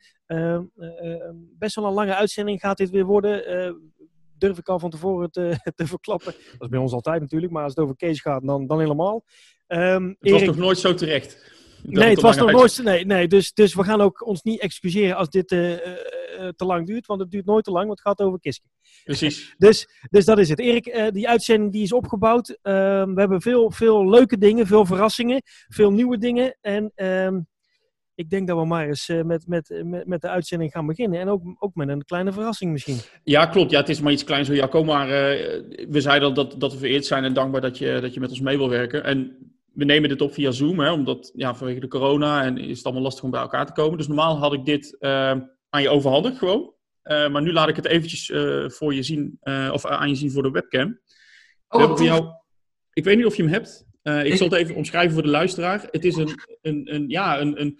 best 1.57 1.75
wel 1.75 1.85
een 1.85 1.93
lange 1.93 2.15
uitzending 2.15 2.59
gaat 2.59 2.77
dit 2.77 2.89
weer 2.89 3.05
worden 3.05 3.43
durf 4.37 4.57
ik 4.57 4.69
al 4.69 4.79
van 4.79 4.89
tevoren 4.89 5.31
te, 5.31 5.59
te 5.75 5.87
verklappen. 5.87 6.33
Dat 6.33 6.61
is 6.61 6.67
bij 6.67 6.79
ons 6.79 6.93
altijd 6.93 7.21
natuurlijk, 7.21 7.51
maar 7.51 7.63
als 7.63 7.75
het 7.75 7.83
over 7.83 7.95
Kees 7.95 8.21
gaat, 8.21 8.45
dan, 8.45 8.67
dan 8.67 8.79
helemaal. 8.79 9.23
Um, 9.67 10.07
het 10.19 10.31
was 10.31 10.41
Erik... 10.41 10.45
nog 10.45 10.57
nooit 10.57 10.77
zo 10.77 10.93
terecht. 10.93 11.55
Nee, 11.83 12.09
het 12.09 12.21
was 12.21 12.37
nog 12.37 12.51
nooit. 12.51 12.83
Nee, 12.83 13.05
nee 13.05 13.27
dus, 13.27 13.53
dus 13.53 13.73
we 13.73 13.83
gaan 13.83 14.01
ook 14.01 14.25
ons 14.25 14.41
niet 14.41 14.59
excuseren 14.59 15.15
als 15.15 15.29
dit 15.29 15.51
uh, 15.51 15.71
uh, 15.71 15.79
te 16.55 16.65
lang 16.65 16.87
duurt, 16.87 17.05
want 17.05 17.19
het 17.19 17.31
duurt 17.31 17.45
nooit 17.45 17.63
te 17.63 17.71
lang, 17.71 17.85
want 17.85 17.99
het 17.99 18.07
gaat 18.07 18.27
over 18.27 18.39
Kiske. 18.39 18.65
Precies. 19.03 19.53
dus, 19.57 19.87
dus 20.09 20.25
dat 20.25 20.39
is 20.39 20.49
het. 20.49 20.59
Erik, 20.59 20.85
uh, 20.87 21.07
die 21.09 21.27
uitzending 21.27 21.71
die 21.71 21.83
is 21.83 21.93
opgebouwd. 21.93 22.59
we 22.61 23.13
hebben 23.15 23.41
veel, 23.41 23.71
veel 23.71 24.09
leuke 24.09 24.37
dingen, 24.37 24.67
veel 24.67 24.85
verrassingen, 24.85 25.41
veel 25.67 25.91
nieuwe 25.91 26.17
dingen. 26.17 26.57
En 26.61 26.91
ik 28.17 28.29
denk 28.29 28.47
dat 28.47 28.57
we 28.57 28.65
maar 28.65 28.87
eens 28.87 29.07
met, 29.07 29.47
met, 29.47 29.81
met, 29.83 30.07
met 30.07 30.21
de 30.21 30.29
uitzending 30.29 30.71
gaan 30.71 30.85
beginnen. 30.85 31.19
En 31.19 31.29
ook, 31.29 31.41
ook 31.59 31.75
met 31.75 31.89
een 31.89 32.05
kleine 32.05 32.31
verrassing 32.31 32.71
misschien. 32.71 32.97
Ja, 33.23 33.45
klopt. 33.45 33.71
Ja, 33.71 33.79
het 33.79 33.89
is 33.89 34.01
maar 34.01 34.11
iets 34.11 34.23
kleins, 34.23 34.47
Jacco. 34.47 34.83
Maar 34.83 35.07
we 35.07 36.01
zeiden 36.01 36.27
al 36.27 36.33
dat, 36.33 36.55
dat 36.57 36.71
we 36.71 36.77
vereerd 36.77 37.05
zijn 37.05 37.23
en 37.23 37.33
dankbaar 37.33 37.61
dat 37.61 37.77
je, 37.77 37.99
dat 38.01 38.13
je 38.13 38.19
met 38.19 38.29
ons 38.29 38.39
mee 38.39 38.57
wil 38.57 38.69
werken. 38.69 39.03
En 39.03 39.37
we 39.77 39.85
nemen 39.85 40.09
dit 40.09 40.21
op 40.21 40.33
via 40.33 40.51
Zoom, 40.51 40.79
hè, 40.79 40.91
omdat 40.91 41.31
ja, 41.35 41.55
vanwege 41.55 41.79
de 41.79 41.87
corona 41.87 42.43
en 42.43 42.57
is 42.57 42.77
het 42.77 42.85
allemaal 42.85 43.03
lastig 43.03 43.23
om 43.23 43.31
bij 43.31 43.41
elkaar 43.41 43.65
te 43.65 43.71
komen. 43.71 43.97
Dus 43.97 44.07
normaal 44.07 44.37
had 44.37 44.53
ik 44.53 44.65
dit 44.65 44.95
uh, 44.99 45.09
aan 45.69 45.81
je 45.81 45.89
overhandigd 45.89 46.37
gewoon. 46.37 46.73
Uh, 47.03 47.29
maar 47.29 47.41
nu 47.41 47.53
laat 47.53 47.69
ik 47.69 47.75
het 47.75 47.85
eventjes 47.85 48.29
uh, 48.29 48.69
voor 48.69 48.93
je 48.93 49.03
zien, 49.03 49.39
of 49.71 49.85
aan 49.85 50.09
je 50.09 50.15
zien 50.15 50.31
voor 50.31 50.43
de 50.43 50.51
webcam. 50.51 50.99
Oh, 51.67 51.99
jou, 51.99 52.25
ik 52.93 53.03
weet 53.03 53.17
niet 53.17 53.25
of 53.25 53.35
je 53.35 53.43
hem 53.43 53.51
hebt. 53.51 53.85
ik 54.25 54.35
zal 54.35 54.49
het 54.49 54.59
even 54.59 54.75
omschrijven 54.75 55.13
voor 55.13 55.23
de 55.23 55.29
luisteraar. 55.29 55.87
Het 55.91 56.05
is 56.05 56.15
een, 56.15 56.39
een, 56.61 56.93
een 56.93 57.09
ja, 57.09 57.39
een, 57.39 57.61
een, 57.61 57.79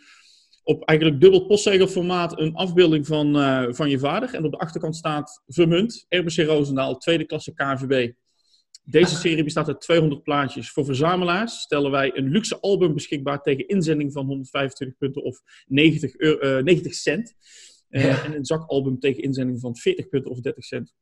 op 0.68 0.84
eigenlijk 0.84 1.22
dubbel 1.22 1.46
postzegelformaat 1.46 2.40
een 2.40 2.56
afbeelding 2.56 3.08
van, 3.08 3.34
van 3.76 3.90
je 3.90 4.00
vader. 4.00 4.34
En 4.34 4.46
op 4.46 4.52
de 4.52 4.58
achterkant 4.58 4.96
staat 4.96 5.42
vermunt, 5.48 6.06
RBC 6.10 6.38
Roosendaal, 6.38 6.98
tweede 6.98 7.26
klasse 7.26 7.54
KVB. 7.54 8.12
Deze 8.90 9.16
serie 9.16 9.44
bestaat 9.44 9.68
uit 9.68 9.82
200 9.82 10.24
plaatjes. 10.24 10.72
Voor 10.72 10.86
verzamelaars 10.86 11.60
stellen 11.60 11.92
wij 11.92 12.12
een 12.18 12.30
luxe 12.30 12.60
album 12.60 12.94
beschikbaar 12.94 13.42
tegen 13.42 13.68
inzending 13.68 14.14
van 14.14 14.26
125 14.26 14.98
punten 14.98 15.24
of 15.24 15.42
90, 15.66 16.16
euro, 16.16 16.58
uh, 16.58 16.64
90 16.64 16.94
cent. 16.94 17.34
Uh, 17.90 18.06
ja. 18.06 18.24
En 18.24 18.36
een 18.36 18.46
zakalbum 18.46 19.00
tegen 19.00 19.24
inzending 19.24 19.60
van 19.60 19.76
40 19.76 20.10
punten 20.10 20.32
of 20.32 20.40
30 20.40 20.64
cent. 20.64 20.94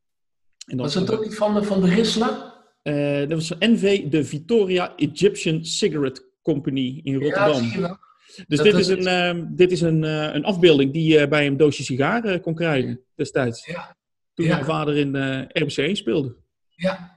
En 0.65 0.77
was 0.77 0.93
dat 0.93 1.11
ook 1.11 1.23
niet 1.23 1.35
van 1.35 1.53
de, 1.53 1.63
van 1.63 1.81
de 1.81 1.89
Rissler? 1.89 2.53
Uh, 2.83 3.19
dat 3.19 3.31
was 3.31 3.53
NV, 3.59 4.09
de 4.09 4.23
Victoria 4.23 4.95
Egyptian 4.95 5.65
Cigarette 5.65 6.25
Company 6.41 6.99
in 7.03 7.15
Rotterdam. 7.15 7.63
Ja, 7.63 7.99
dus 8.47 8.59
dit 8.59 8.73
is, 8.73 8.87
een, 8.87 9.37
uh, 9.37 9.45
dit 9.49 9.71
is 9.71 9.81
een, 9.81 10.03
uh, 10.03 10.33
een 10.33 10.45
afbeelding 10.45 10.93
die 10.93 11.13
je 11.13 11.27
bij 11.27 11.47
een 11.47 11.57
doosje 11.57 11.83
sigaren 11.83 12.41
kon 12.41 12.55
krijgen 12.55 13.01
destijds. 13.15 13.65
Ja. 13.65 13.97
Toen 14.33 14.45
ja. 14.45 14.53
mijn 14.53 14.65
vader 14.65 14.97
in 14.97 15.15
RBC 15.47 15.77
1 15.77 15.95
speelde. 15.95 16.35
Ja, 16.69 17.15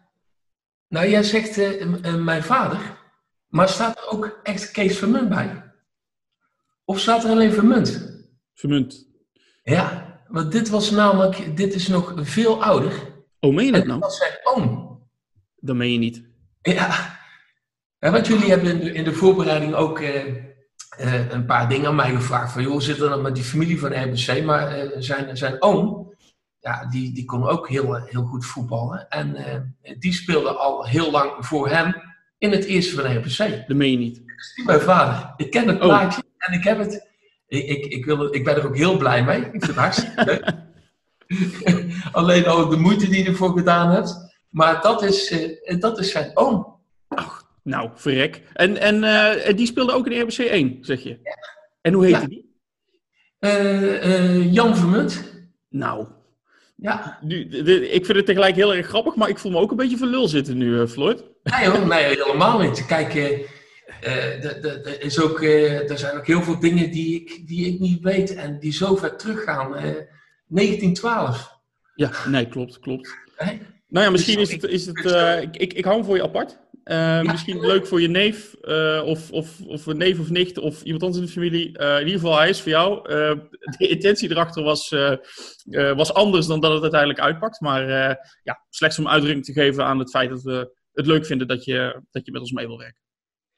nou, 0.88 1.08
jij 1.08 1.22
zegt 1.22 1.80
mijn 2.18 2.42
vader, 2.42 2.98
maar 3.48 3.68
staat 3.68 3.98
er 3.98 4.08
ook 4.10 4.40
echt 4.42 4.70
Kees 4.70 4.98
Vermunt 4.98 5.28
bij? 5.28 5.62
Of 6.84 7.00
staat 7.00 7.24
er 7.24 7.30
alleen 7.30 7.52
Vermunt? 7.52 8.22
Vermunt. 8.54 9.08
Ja, 9.62 10.20
want 10.28 10.52
dit 10.52 10.68
was 10.68 10.90
namelijk, 10.90 11.56
dit 11.56 11.74
is 11.74 11.88
nog 11.88 12.14
veel 12.16 12.62
ouder. 12.62 12.92
Oh, 13.40 13.54
meen 13.54 13.66
je 13.66 13.72
dat 13.72 13.86
nou? 13.86 14.00
dat 14.00 14.08
was 14.08 14.18
zijn 14.18 14.38
oom. 14.42 14.86
Dat 15.56 15.76
meen 15.76 15.92
je 15.92 15.98
niet. 15.98 16.26
Ja, 16.62 17.18
Ja, 17.98 18.10
want 18.10 18.26
jullie 18.26 18.50
hebben 18.50 18.70
in 18.70 18.78
de, 18.78 18.92
in 18.92 19.04
de 19.04 19.12
voorbereiding 19.12 19.74
ook 19.74 20.00
eh, 20.00 20.34
eh, 20.96 21.30
een 21.30 21.44
paar 21.46 21.68
dingen 21.68 21.88
aan 21.88 21.94
mij 21.94 22.14
gevraagd. 22.14 22.52
Van, 22.52 22.62
joh, 22.62 22.80
zit 22.80 22.98
dan 22.98 23.22
met 23.22 23.34
die 23.34 23.44
familie 23.44 23.78
van 23.78 24.02
RBC? 24.02 24.44
Maar 24.44 24.68
eh, 24.68 24.88
zijn, 24.98 25.36
zijn 25.36 25.62
oom, 25.62 26.14
ja, 26.60 26.86
die, 26.90 27.12
die 27.12 27.24
kon 27.24 27.48
ook 27.48 27.68
heel, 27.68 27.94
heel 27.94 28.24
goed 28.24 28.46
voetballen. 28.46 29.08
En 29.08 29.34
eh, 29.36 29.94
die 29.98 30.12
speelde 30.12 30.50
al 30.50 30.86
heel 30.86 31.10
lang 31.10 31.32
voor 31.38 31.68
hem 31.68 31.94
in 32.38 32.50
het 32.50 32.64
eerste 32.64 32.94
van 32.94 33.16
RBC. 33.16 33.66
Dat 33.68 33.76
meen 33.76 33.90
je 33.90 33.98
niet. 33.98 34.22
Mijn 34.64 34.80
vader. 34.80 35.32
Ik 35.36 35.50
ken 35.50 35.68
het 35.68 35.76
Oh. 35.80 35.82
plaatje 35.82 36.22
en 36.38 36.54
ik 36.54 36.64
heb 36.64 36.78
het. 36.78 37.08
Ik, 37.46 37.68
ik, 37.68 37.84
ik, 37.84 38.04
wil, 38.04 38.34
ik 38.34 38.44
ben 38.44 38.56
er 38.56 38.66
ook 38.66 38.76
heel 38.76 38.96
blij 38.96 39.24
mee. 39.24 39.38
Ik 39.40 39.50
vind 39.50 39.66
het 39.66 39.76
hartstikke 39.76 40.24
leuk. 40.24 40.52
Alleen 42.12 42.46
ook 42.46 42.70
de 42.70 42.76
moeite 42.76 43.08
die 43.08 43.22
je 43.22 43.28
ervoor 43.28 43.52
gedaan 43.58 43.90
hebt. 43.90 44.36
Maar 44.48 44.82
dat 44.82 45.02
is, 45.02 45.30
eh, 45.30 45.80
dat 45.80 45.98
is 45.98 46.10
zijn 46.10 46.30
oom. 46.34 46.77
Nou, 47.68 47.90
verrek. 47.94 48.42
En, 48.52 48.76
en, 48.80 49.04
eh, 49.04 49.48
en 49.48 49.56
die 49.56 49.66
speelde 49.66 49.92
ook 49.92 50.06
in 50.06 50.20
RBC 50.20 50.38
1, 50.38 50.78
zeg 50.80 51.02
je? 51.02 51.18
En 51.80 51.92
hoe 51.92 52.04
heette 52.04 52.20
Ja. 52.20 52.26
die? 52.26 52.56
Eh, 53.38 54.14
eh, 54.14 54.52
Jan 54.52 54.76
Vermunt. 54.76 55.32
Nou, 55.68 56.06
Ja, 56.80 57.18
nu, 57.22 57.48
de- 57.48 57.62
de- 57.62 57.88
ik 57.90 58.04
vind 58.04 58.16
het 58.16 58.26
tegelijk 58.26 58.54
heel 58.54 58.74
erg 58.74 58.86
grappig, 58.86 59.14
maar 59.14 59.28
ik 59.28 59.38
voel 59.38 59.52
me 59.52 59.58
ook 59.58 59.70
een 59.70 59.76
beetje 59.76 59.96
voor 59.96 60.06
lul 60.06 60.28
zitten 60.28 60.56
nu, 60.56 60.86
Floyd. 60.86 61.24
nee 61.42 61.68
hoor, 61.68 61.86
nee, 61.86 62.04
helemaal 62.04 62.58
niet. 62.58 62.86
Kijk, 62.86 63.12
de- 63.12 64.58
de- 64.60 64.80
de- 64.82 64.98
is 64.98 65.20
ook, 65.20 65.40
eh, 65.42 65.90
er 65.90 65.98
zijn 65.98 66.16
ook 66.16 66.26
heel 66.26 66.42
veel 66.42 66.58
dingen 66.60 66.90
die 66.90 67.14
ik, 67.20 67.46
die 67.48 67.66
ik 67.66 67.80
niet 67.80 68.02
weet 68.02 68.34
en 68.34 68.58
die 68.58 68.72
zo 68.72 68.96
ver 68.96 69.16
teruggaan. 69.16 69.76
Eh 69.76 69.94
1912. 70.46 71.56
Ja, 71.94 72.10
nee, 72.28 72.48
klopt, 72.48 72.78
klopt. 72.78 73.14
Nou 73.88 74.04
ja, 74.04 74.10
misschien 74.10 74.38
Dus 74.38 74.48
is 74.48 74.62
het, 74.62 74.70
is 74.70 74.86
het 74.86 75.42
ik, 75.42 75.56
ik, 75.56 75.72
ik 75.72 75.84
hou 75.84 75.96
hem 75.96 76.04
voor 76.04 76.16
je 76.16 76.22
apart. 76.22 76.58
Eh, 76.88 77.22
Misschien 77.22 77.60
leuk 77.60 77.86
voor 77.86 78.00
je 78.00 78.08
neef, 78.08 78.54
eh, 78.54 79.02
of, 79.04 79.32
of, 79.32 79.60
of 79.66 79.86
een 79.86 79.96
neef 79.96 80.18
of 80.18 80.30
nicht, 80.30 80.58
of 80.58 80.82
iemand 80.82 81.02
anders 81.02 81.20
in 81.20 81.26
de 81.26 81.32
familie. 81.32 81.78
Eh, 81.78 82.00
in 82.00 82.06
ieder 82.06 82.20
geval, 82.20 82.38
hij 82.38 82.48
is 82.48 82.60
voor 82.60 82.70
jou. 82.70 83.08
De 83.78 83.88
intentie 83.88 84.30
erachter 84.30 84.62
was, 84.62 84.94
was 85.94 86.14
anders 86.14 86.46
dan 86.46 86.60
dat 86.60 86.72
het 86.72 86.82
uiteindelijk 86.82 87.20
uitpakt. 87.20 87.60
Maar 87.60 87.88
ja, 88.42 88.64
slechts 88.70 88.98
om 88.98 89.08
uitdrukking 89.08 89.44
te 89.44 89.52
geven 89.52 89.84
aan 89.84 89.98
het 89.98 90.10
feit 90.10 90.30
dat 90.30 90.42
we 90.42 90.76
het 90.92 91.06
leuk 91.06 91.26
vinden 91.26 91.46
dat 91.46 91.64
je, 91.64 92.02
dat 92.10 92.26
je 92.26 92.32
met 92.32 92.40
ons 92.40 92.52
mee 92.52 92.66
wil 92.66 92.78
werken. 92.78 93.07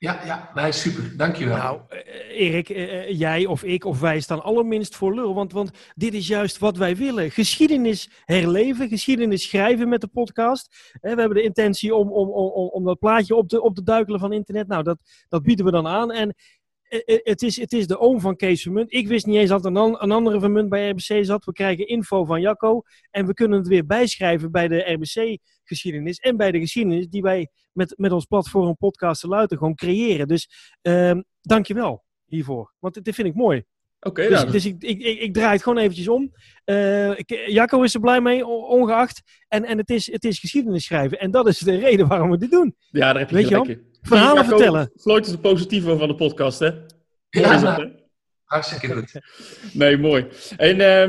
Ja, 0.00 0.20
ja, 0.24 0.50
nee, 0.54 0.72
super. 0.72 1.16
Dankjewel. 1.16 1.56
Nou, 1.56 1.80
eh, 1.88 2.40
Erik, 2.40 2.68
eh, 2.68 2.98
eh, 3.08 3.18
jij 3.18 3.46
of 3.46 3.62
ik 3.62 3.84
of 3.84 4.00
wij 4.00 4.20
staan 4.20 4.42
allerminst 4.42 4.96
voor 4.96 5.14
lul. 5.14 5.34
Want, 5.34 5.52
want 5.52 5.70
dit 5.94 6.14
is 6.14 6.26
juist 6.26 6.58
wat 6.58 6.76
wij 6.76 6.96
willen. 6.96 7.30
Geschiedenis 7.30 8.10
herleven, 8.24 8.88
geschiedenis 8.88 9.42
schrijven 9.48 9.88
met 9.88 10.00
de 10.00 10.06
podcast. 10.08 10.94
We 11.00 11.08
hebben 11.08 11.34
de 11.34 11.42
intentie 11.42 11.94
om, 11.94 12.12
om, 12.12 12.28
om, 12.28 12.68
om- 12.68 12.84
dat 12.84 12.98
plaatje 12.98 13.34
op 13.36 13.48
te, 13.48 13.62
op 13.62 13.80
duikelen 13.84 14.20
van 14.20 14.32
internet. 14.32 14.66
Nou, 14.68 14.82
dat, 14.82 14.98
dat 15.28 15.42
bieden 15.42 15.64
we 15.64 15.70
dan 15.70 15.86
aan. 15.86 16.12
En 16.12 16.34
het 17.22 17.42
is, 17.42 17.60
het 17.60 17.72
is 17.72 17.86
de 17.86 17.98
oom 17.98 18.20
van 18.20 18.36
Kees 18.36 18.62
Vermunt. 18.62 18.92
Ik 18.92 19.08
wist 19.08 19.26
niet 19.26 19.36
eens 19.36 19.48
dat 19.48 19.64
er 19.64 19.70
een, 19.70 19.76
an- 19.76 19.96
een 20.02 20.10
andere 20.10 20.40
Vermunt 20.40 20.68
bij 20.68 20.88
RBC 20.88 21.24
zat. 21.24 21.44
We 21.44 21.52
krijgen 21.52 21.86
info 21.86 22.24
van 22.24 22.40
Jacco. 22.40 22.82
En 23.10 23.26
we 23.26 23.34
kunnen 23.34 23.58
het 23.58 23.68
weer 23.68 23.86
bijschrijven 23.86 24.50
bij 24.50 24.68
de 24.68 24.78
RBC-geschiedenis. 24.92 26.18
En 26.18 26.36
bij 26.36 26.52
de 26.52 26.58
geschiedenis 26.60 27.08
die 27.08 27.22
wij 27.22 27.48
met, 27.72 27.94
met 27.96 28.12
ons 28.12 28.24
platform 28.24 28.76
Podcast 28.76 29.20
te 29.20 29.28
Luiten 29.28 29.58
gewoon 29.58 29.74
creëren. 29.74 30.28
Dus 30.28 30.48
ehm 30.82 31.20
dankjewel 31.40 32.04
hiervoor. 32.26 32.74
Want 32.78 33.04
dit 33.04 33.14
vind 33.14 33.28
ik 33.28 33.34
mooi. 33.34 33.64
Oké, 34.00 34.22
Dus, 34.28 34.30
nou, 34.30 34.50
dus 34.50 34.66
ik, 34.66 34.82
ik, 34.82 35.00
ik, 35.02 35.18
ik 35.20 35.34
draai 35.34 35.52
het 35.52 35.62
gewoon 35.62 35.78
eventjes 35.78 36.08
om. 36.08 36.32
Eh, 36.64 37.16
Jacco 37.46 37.82
is 37.82 37.94
er 37.94 38.00
blij 38.00 38.20
mee, 38.20 38.46
ongeacht. 38.46 39.22
En, 39.48 39.64
en 39.64 39.78
het, 39.78 39.90
is, 39.90 40.12
het 40.12 40.24
is 40.24 40.38
geschiedenis 40.38 40.84
schrijven. 40.84 41.18
En 41.18 41.30
dat 41.30 41.46
is 41.46 41.58
de 41.58 41.76
reden 41.78 42.08
waarom 42.08 42.30
we 42.30 42.36
dit 42.38 42.50
doen. 42.50 42.74
ja, 42.90 43.12
daar 43.12 43.18
heb 43.18 43.28
je 43.30 43.34
weet 43.34 43.48
je 43.48 43.54
in. 43.56 43.88
Verhalen 44.02 44.44
vertellen. 44.44 44.90
Floyd 44.96 45.26
is 45.26 45.32
de 45.32 45.38
positieve 45.38 45.96
van 45.96 46.08
de 46.08 46.14
podcast, 46.14 46.58
hè? 46.58 46.70
Ja, 47.30 47.54
Is 47.54 47.62
het, 47.62 47.76
hè? 47.76 47.86
hartstikke 48.44 48.94
goed. 48.94 49.20
Nee, 49.72 49.96
mooi. 49.98 50.26
En 50.56 50.80
eh, 50.80 51.02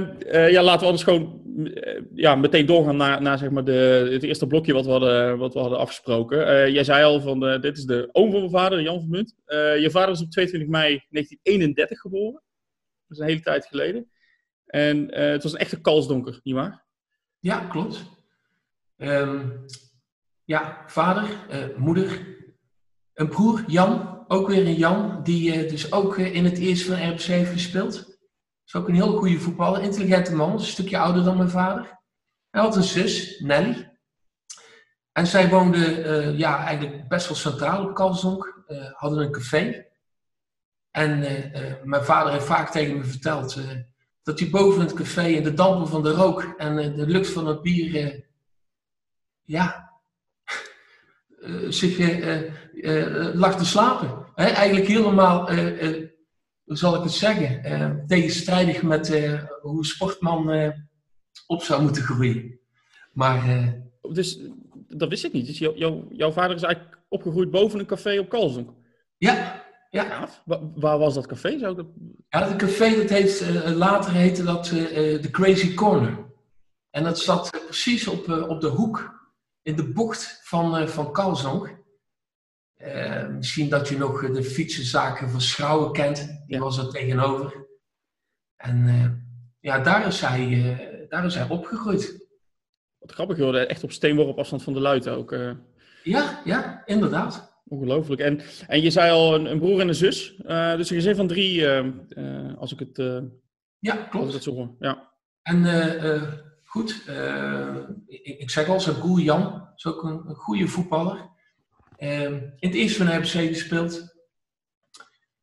eh, 0.45 0.51
ja, 0.51 0.63
laten 0.63 0.79
we 0.79 0.85
anders 0.85 1.03
gewoon 1.03 1.41
eh, 1.73 2.01
ja, 2.13 2.35
meteen 2.35 2.65
doorgaan 2.65 2.97
naar, 2.97 3.21
naar 3.21 3.37
zeg 3.37 3.49
maar 3.49 3.63
de, 3.63 4.09
het 4.11 4.23
eerste 4.23 4.47
blokje 4.47 4.73
wat 4.73 4.85
we 4.85 4.91
hadden, 4.91 5.37
wat 5.37 5.53
we 5.53 5.59
hadden 5.59 5.79
afgesproken. 5.79 6.47
Eh, 6.47 6.67
jij 6.73 6.83
zei 6.83 7.03
al 7.03 7.21
van, 7.21 7.47
eh, 7.47 7.61
dit 7.61 7.77
is 7.77 7.83
de 7.85 8.09
oom 8.11 8.31
van 8.31 8.39
mijn 8.39 8.51
vader, 8.51 8.81
Jan 8.81 8.99
van 8.99 9.09
Munt. 9.09 9.35
Eh, 9.45 9.79
je 9.81 9.91
vader 9.91 10.13
is 10.13 10.21
op 10.21 10.31
22 10.31 10.69
mei 10.69 11.05
1931 11.09 11.99
geboren. 11.99 12.41
Dat 13.07 13.17
is 13.17 13.17
een 13.17 13.25
hele 13.29 13.41
tijd 13.41 13.65
geleden. 13.65 14.09
En 14.65 15.11
eh, 15.11 15.31
het 15.31 15.43
was 15.43 15.53
een 15.53 15.59
echte 15.59 15.81
kalsdonker, 15.81 16.39
nietwaar? 16.43 16.83
Ja, 17.39 17.59
klopt. 17.59 18.03
Ehm, 18.97 19.47
ja, 20.43 20.83
vader, 20.87 21.29
eh, 21.49 21.77
moeder, 21.77 22.39
een 23.21 23.29
broer, 23.29 23.63
Jan, 23.67 24.25
ook 24.27 24.47
weer 24.47 24.65
een 24.65 24.73
Jan, 24.73 25.23
die 25.23 25.53
eh, 25.53 25.69
dus 25.69 25.91
ook 25.91 26.17
eh, 26.17 26.33
in 26.33 26.45
het 26.45 26.57
eerste 26.57 26.85
van 26.85 27.09
RBC 27.09 27.21
heeft 27.21 27.51
gespeeld. 27.51 28.19
Is 28.65 28.75
ook 28.75 28.87
een 28.87 28.95
heel 28.95 29.17
goede 29.17 29.39
voetballer, 29.39 29.81
intelligente 29.81 30.35
man, 30.35 30.51
een 30.51 30.59
stukje 30.59 30.97
ouder 30.97 31.23
dan 31.23 31.37
mijn 31.37 31.49
vader. 31.49 31.99
Hij 32.49 32.61
had 32.61 32.75
een 32.75 32.83
zus, 32.83 33.39
Nelly. 33.39 33.99
En 35.11 35.27
zij 35.27 35.49
woonde 35.49 36.01
eh, 36.01 36.37
ja, 36.37 36.65
eigenlijk 36.65 37.07
best 37.07 37.27
wel 37.27 37.37
centraal 37.37 37.83
op 37.83 37.95
Kalsdonk, 37.95 38.63
eh 38.67 38.91
hadden 38.91 39.19
een 39.19 39.31
café. 39.31 39.85
En 40.91 41.19
mijn 41.83 42.03
vader 42.03 42.31
heeft 42.31 42.45
vaak 42.45 42.71
tegen 42.71 42.97
me 42.97 43.03
verteld 43.03 43.57
dat 44.23 44.39
hij 44.39 44.49
boven 44.49 44.81
het 44.81 44.93
café 44.93 45.27
in 45.27 45.43
de 45.43 45.53
dampen 45.53 45.87
van 45.87 46.03
de 46.03 46.11
rook 46.11 46.53
en 46.57 46.95
de 46.95 47.07
lucht 47.07 47.29
van 47.29 47.47
het 47.47 47.61
bier, 47.61 48.25
ja, 49.41 49.91
zich 51.69 51.97
eh, 52.81 53.33
lag 53.33 53.57
te 53.57 53.65
slapen. 53.65 54.25
Eigenlijk 54.35 54.87
helemaal, 54.87 55.49
eh, 55.49 56.09
hoe 56.63 56.77
zal 56.77 56.95
ik 56.95 57.03
het 57.03 57.11
zeggen, 57.11 58.03
tegenstrijdig 58.07 58.81
met 58.81 59.35
hoe 59.61 59.85
sportman 59.85 60.73
op 61.47 61.63
zou 61.63 61.81
moeten 61.81 62.03
groeien. 62.03 62.59
Maar 63.13 63.73
Dus 64.11 64.39
dat 64.87 65.09
wist 65.09 65.23
ik 65.23 65.33
niet. 65.33 65.45
Dus 65.45 65.57
jou- 65.59 65.77
jou- 65.77 66.05
jouw 66.11 66.31
vader 66.31 66.55
is 66.55 66.61
eigenlijk 66.63 66.97
opgegroeid 67.09 67.51
boven 67.51 67.79
een 67.79 67.85
café 67.85 68.19
op 68.19 68.29
Kalsdonk. 68.29 68.69
ja, 69.17 69.63
ja, 69.89 70.29
waar 70.75 70.97
was 70.97 71.13
dat 71.13 71.27
café? 71.27 71.59
Zou 71.59 71.75
dat... 71.75 71.85
Ja, 72.29 72.47
dat 72.47 72.55
café 72.55 72.95
dat 72.95 73.09
heeft, 73.09 73.65
later 73.75 74.11
heette 74.11 74.43
dat 74.43 74.65
de 74.65 75.27
Crazy 75.31 75.73
Corner. 75.73 76.17
En 76.89 77.03
dat 77.03 77.19
zat 77.19 77.49
precies 77.65 78.07
op, 78.07 78.29
op 78.47 78.61
de 78.61 78.67
hoek, 78.67 79.19
in 79.61 79.75
de 79.75 79.91
bocht 79.91 80.39
van, 80.43 80.87
van. 80.87 81.79
Eh, 82.81 83.27
misschien 83.27 83.69
dat 83.69 83.87
je 83.87 83.97
nog 83.97 84.31
de 84.31 84.43
fietsenzaken 84.43 85.29
van 85.29 85.41
Schouwen 85.41 85.91
kent, 85.91 86.17
die 86.17 86.55
Ja. 86.55 86.59
was 86.59 86.77
er 86.77 86.89
tegenover. 86.89 87.67
En 88.55 88.87
eh, 88.87 89.09
ja, 89.59 89.79
daar 89.79 90.07
is, 90.07 90.21
hij, 90.21 90.75
eh, 90.79 91.09
daar 91.09 91.25
is 91.25 91.35
hij 91.35 91.49
opgegroeid. 91.49 92.27
Wat 92.99 93.11
grappig, 93.11 93.37
joh. 93.37 93.55
Echt 93.61 93.83
op 93.83 93.91
steenworp 93.91 94.37
afstand 94.37 94.63
van 94.63 94.73
de 94.73 94.79
Luiten 94.79 95.13
ook. 95.17 95.35
Ja, 96.03 96.41
ja, 96.45 96.81
inderdaad. 96.85 97.59
Ongelooflijk. 97.65 98.21
En, 98.21 98.39
en 98.67 98.81
je 98.81 98.89
zei 98.89 99.11
al 99.11 99.35
een, 99.35 99.45
een 99.45 99.59
broer 99.59 99.79
en 99.79 99.87
een 99.87 99.95
zus. 99.95 100.35
Dus 100.77 100.89
een 100.89 100.95
gezin 100.95 101.15
van 101.15 101.27
drie, 101.27 101.67
als, 102.57 102.73
ik 102.73 102.79
het, 102.79 102.97
Ja, 103.79 103.95
als 103.95 104.09
klopt. 104.09 104.33
het 104.33 104.43
zo 104.43 104.53
hoor. 104.53 104.75
Ja. 104.79 105.11
En 105.41 105.65
goed, 106.65 107.03
ik, 108.05 108.39
ik 108.39 108.49
zeg 108.49 108.67
al, 108.67 108.79
zijn 108.79 108.97
broer 108.97 109.19
Jan 109.19 109.69
is 109.75 109.85
ook 109.85 110.03
een, 110.03 110.21
een 110.27 110.35
goede 110.35 110.67
voetballer. 110.67 111.29
Eh, 112.01 112.23
in 112.31 112.53
het 112.59 112.73
eerste 112.73 113.05
van 113.05 113.17
RBC 113.17 113.27
gespeeld. 113.27 114.15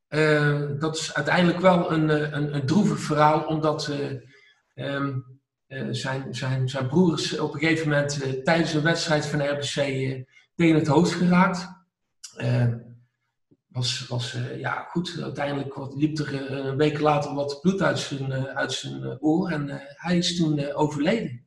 Eh, 0.09 0.71
dat 0.79 0.97
is 0.97 1.15
uiteindelijk 1.15 1.61
wel 1.61 1.93
een, 1.93 2.11
eh, 2.11 2.33
een, 2.33 2.55
een 2.55 2.67
droevig 2.67 3.01
verhaal, 3.01 3.47
omdat 3.47 3.89
eh, 3.89 4.21
ehm, 4.75 5.19
eh, 5.67 5.87
zijn, 5.91 6.35
zijn, 6.35 6.69
zijn 6.69 6.89
broers 6.89 7.39
op 7.39 7.55
een 7.55 7.61
gegeven 7.61 7.89
moment 7.89 8.45
tijdens 8.45 8.75
een 8.75 8.83
wedstrijd 8.83 9.27
van 9.27 9.51
RBC 9.51 9.77
eh, 9.77 10.25
tegen 10.55 10.75
het 10.75 10.87
hoofd 10.87 11.13
geraakt. 11.13 11.69
Was, 13.67 14.07
was 14.07 14.37
ja 14.57 14.83
goed, 14.83 15.19
uiteindelijk 15.23 15.75
wat, 15.75 15.95
liep 15.95 16.19
er 16.19 16.53
een 16.53 16.77
week 16.77 16.99
later 16.99 17.35
wat 17.35 17.61
bloed 17.61 17.83
uit 17.83 17.99
zijn, 17.99 18.33
uit 18.33 18.73
zijn 18.73 19.21
oor 19.21 19.51
en 19.51 19.69
hij 19.95 20.17
is 20.17 20.37
toen 20.37 20.73
overleden. 20.73 21.47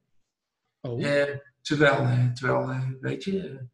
Oh. 0.81 1.03
Terwijl, 1.61 2.31
terwijl 2.33 2.83
weet 2.99 3.23
je, 3.23 3.69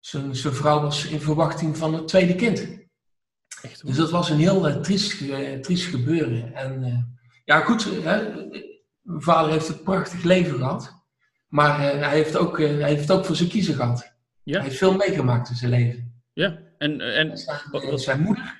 zijn, 0.00 0.36
zijn 0.36 0.54
vrouw 0.54 0.80
was 0.80 1.04
in 1.06 1.20
verwachting 1.20 1.76
van 1.76 1.94
het 1.94 2.08
tweede 2.08 2.34
kind. 2.34 2.78
Echt 3.62 3.86
Dus 3.86 3.96
dat 3.96 4.10
was 4.10 4.30
een 4.30 4.38
heel 4.38 4.68
eh, 4.68 4.76
triest, 4.76 5.12
ge- 5.12 5.58
triest 5.62 5.86
gebeuren. 5.86 6.54
En 6.54 6.84
eh, 6.84 6.98
ja, 7.44 7.60
goed, 7.60 7.84
eh, 7.98 8.04
hè, 8.04 8.34
mijn 9.00 9.22
vader 9.22 9.52
heeft 9.52 9.68
een 9.68 9.82
prachtig 9.82 10.22
leven 10.22 10.58
gehad. 10.58 10.98
Maar 11.48 11.80
eh, 11.92 12.00
hij, 12.06 12.16
heeft 12.16 12.36
ook, 12.36 12.58
eh, 12.58 12.68
hij 12.68 12.88
heeft 12.94 13.10
ook 13.10 13.24
voor 13.24 13.36
zijn 13.36 13.48
kiezen 13.48 13.74
gehad. 13.74 14.14
Ja. 14.42 14.54
Hij 14.58 14.62
heeft 14.66 14.78
veel 14.78 14.96
meegemaakt 14.96 15.48
in 15.48 15.56
zijn 15.56 15.70
leven. 15.70 16.22
Ja. 16.32 16.58
En, 16.78 17.00
en 17.00 17.38
Zijn, 17.38 17.58
wat- 17.70 17.82
eh, 17.82 17.96
zijn 17.96 18.20
moeder, 18.20 18.58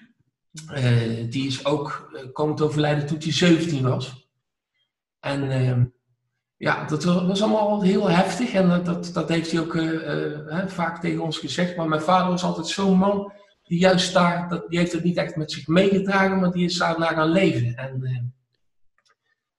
eh, 0.73 1.31
die 1.31 1.47
is 1.47 1.65
ook 1.65 2.11
komen 2.33 2.57
te 2.57 2.65
overlijden 2.65 3.07
toen 3.07 3.19
hij 3.19 3.33
17 3.33 3.83
was. 3.83 4.29
En 5.21 5.51
eh, 5.51 5.83
ja, 6.61 6.85
dat 6.85 7.05
was 7.05 7.43
allemaal 7.43 7.83
heel 7.83 8.11
heftig 8.11 8.53
en 8.53 8.85
dat, 8.85 9.11
dat, 9.13 9.29
heeft 9.29 9.51
hij 9.51 9.61
ook 9.61 9.75
uh, 9.75 10.67
vaak 10.67 11.01
tegen 11.01 11.23
ons 11.23 11.39
gezegd. 11.39 11.77
Maar 11.77 11.89
mijn 11.89 12.01
vader 12.01 12.31
was 12.31 12.43
altijd 12.43 12.67
zo'n 12.67 12.99
man 12.99 13.33
die 13.63 13.79
juist 13.79 14.13
daar, 14.13 14.49
dat, 14.49 14.69
die 14.69 14.79
heeft 14.79 14.93
het 14.93 15.05
niet 15.05 15.17
echt 15.17 15.37
met 15.37 15.53
zich 15.53 15.67
meegedragen, 15.67 16.41
maar 16.41 16.51
die 16.51 16.65
is 16.65 16.79
daar 16.79 16.99
naar 16.99 17.15
gaan 17.15 17.29
leven. 17.29 17.75
En 17.77 18.01
uh, 18.03 18.19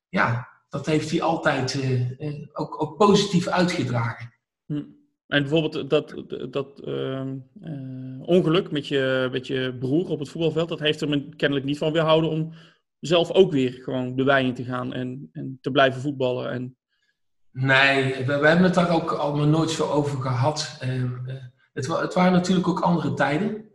ja, 0.10 0.48
dat 0.70 0.86
heeft 0.86 1.12
hij 1.12 1.22
altijd 1.22 1.80
ook, 2.54 2.82
ook 2.82 2.98
positief 2.98 3.48
uitgedragen. 3.48 4.34
Hm. 4.66 4.84
En 5.28 5.42
bijvoorbeeld 5.42 5.90
dat, 5.90 6.24
dat 6.50 6.80
ehm, 6.80 7.38
ongeluk 8.22 8.72
met 8.72 8.88
je, 8.88 9.30
met 9.32 9.48
je 9.48 9.76
broer 9.80 10.10
op 10.10 10.20
het 10.20 10.30
voetbalveld, 10.30 10.70
dat 10.70 10.80
heeft 10.80 11.00
hem 11.00 11.36
kennelijk 11.36 11.68
niet 11.68 11.78
van 11.78 11.92
weerhouden 11.92 12.30
om 12.30 12.54
zelf 13.00 13.32
ook 13.32 13.52
weer 13.52 13.72
gewoon 13.72 14.16
de 14.16 14.24
wei 14.24 14.48
in 14.48 14.54
te 14.54 14.64
gaan 14.64 14.94
en, 14.94 15.30
en 15.32 15.58
te 15.62 15.72
blijven 15.72 16.02
voetballen. 16.02 16.52
En... 16.52 16.76
Nee, 17.52 18.26
we, 18.26 18.40
we, 18.40 18.48
hebben 18.48 18.64
het 18.64 18.74
daar 18.74 18.90
ook 18.90 19.12
allemaal 19.12 19.48
nooit 19.48 19.70
zo 19.70 19.90
over 19.90 20.22
gehad. 20.22 20.78
Uh, 20.84 21.12
het, 21.74 21.88
het, 21.88 22.14
waren 22.14 22.32
natuurlijk 22.32 22.68
ook 22.68 22.80
andere 22.80 23.14
tijden. 23.14 23.70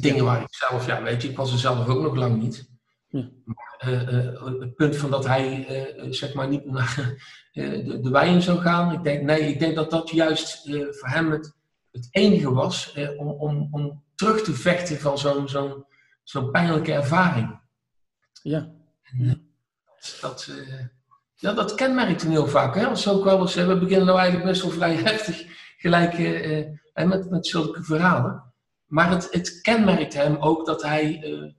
Dingen 0.00 0.24
waar 0.24 0.40
ik 0.40 0.54
zelf, 0.54 0.86
ja, 0.86 1.02
weet 1.02 1.22
je, 1.22 1.28
ik 1.28 1.36
was 1.36 1.52
er 1.52 1.58
zelf 1.58 1.88
ook 1.88 2.02
nog 2.02 2.14
lang 2.14 2.42
niet. 2.42 2.68
Ja. 3.08 3.28
Maar, 3.44 3.88
uh, 3.88 4.60
het 4.60 4.74
punt 4.74 4.96
van 4.96 5.10
dat 5.10 5.26
hij, 5.26 5.66
zeg 6.10 6.34
maar, 6.34 6.48
niet 6.48 6.64
naar 6.64 7.14
de, 7.52 8.00
de 8.00 8.10
wei 8.10 8.32
in 8.32 8.42
zou 8.42 8.58
gaan. 8.58 8.92
Ik 8.92 9.02
denk, 9.02 9.22
nee, 9.22 9.40
ik 9.40 9.58
denk 9.58 9.74
dat 9.74 9.90
dat 9.90 10.10
juist 10.10 10.70
voor 10.90 11.08
hem 11.08 11.30
het, 11.30 11.56
het 11.90 12.08
enige 12.10 12.52
was 12.52 12.94
om, 13.16 13.28
om, 13.28 13.68
om 13.70 14.04
terug 14.14 14.42
te 14.42 14.52
vechten 14.52 15.00
van 15.00 15.18
zo'n 15.18 15.48
zo'n 15.48 15.84
zo'n 16.22 16.50
pijnlijke 16.50 16.92
ervaring. 16.92 17.60
Ja. 18.42 18.70
dat, 20.20 20.48
uh, 20.50 20.86
ja, 21.40 21.52
dat 21.52 21.74
kenmerkt 21.74 22.22
hem 22.22 22.30
heel 22.30 22.46
vaak. 22.46 22.74
Hè? 22.74 23.08
Ook 23.08 23.24
wel 23.24 23.40
eens, 23.40 23.54
we 23.54 23.78
beginnen 23.78 24.06
nou 24.06 24.18
eigenlijk 24.18 24.50
best 24.50 24.62
wel 24.62 24.70
vrij 24.70 24.94
heftig 25.10 25.44
gelijk 25.76 26.18
uh, 26.18 26.66
met, 26.94 27.30
met 27.30 27.46
zulke 27.46 27.82
verhalen. 27.82 28.52
Maar 28.86 29.10
het, 29.10 29.28
het 29.30 29.60
kenmerkt 29.60 30.14
hem 30.14 30.36
ook 30.36 30.66
dat 30.66 30.82
hij 30.82 31.24
uh, 31.24 31.52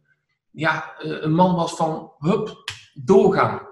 ja, 0.52 0.94
een 0.98 1.34
man 1.34 1.56
was 1.56 1.76
van 1.76 2.12
hup, 2.20 2.64
doorgaan. 2.94 3.70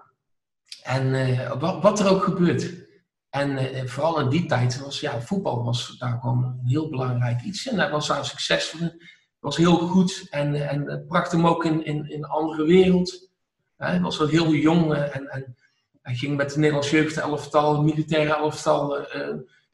En 0.84 1.12
wat, 1.60 1.82
wat, 1.82 2.00
er 2.00 2.10
ook 2.10 2.24
gebeurt. 2.24 2.88
En 3.30 3.90
vooral 3.90 4.20
in 4.20 4.30
die 4.30 4.46
tijd 4.46 4.80
was 4.80 5.00
ja, 5.00 5.22
voetbal 5.22 5.64
was 5.64 5.98
daar 5.98 6.20
gewoon 6.22 6.44
een 6.44 6.68
heel 6.68 6.90
belangrijk 6.90 7.42
iets. 7.42 7.68
En 7.68 7.80
hij 7.80 7.90
was 7.90 8.08
daar 8.08 8.26
succesvol 8.26 8.92
was 9.40 9.58
heel 9.58 9.78
goed 9.78 10.28
en, 10.30 10.70
en 10.70 11.06
bracht 11.08 11.32
hem 11.32 11.48
ook 11.48 11.66
in, 11.66 11.86
in, 11.86 12.10
in 12.10 12.24
een 12.24 12.30
andere 12.30 12.64
wereld. 12.64 13.30
Hij 13.78 14.02
was 14.02 14.18
wel 14.18 14.28
heel 14.28 14.54
jong 14.54 14.94
en, 14.94 15.28
en 15.28 15.56
hij 16.02 16.16
ging 16.16 16.38
met 16.38 16.50
de 16.54 16.60
Nederlandse 16.60 16.96
jeugdelftal, 16.96 17.84
militaire 17.84 18.36
elftal, 18.36 19.00
uh, 19.00 19.06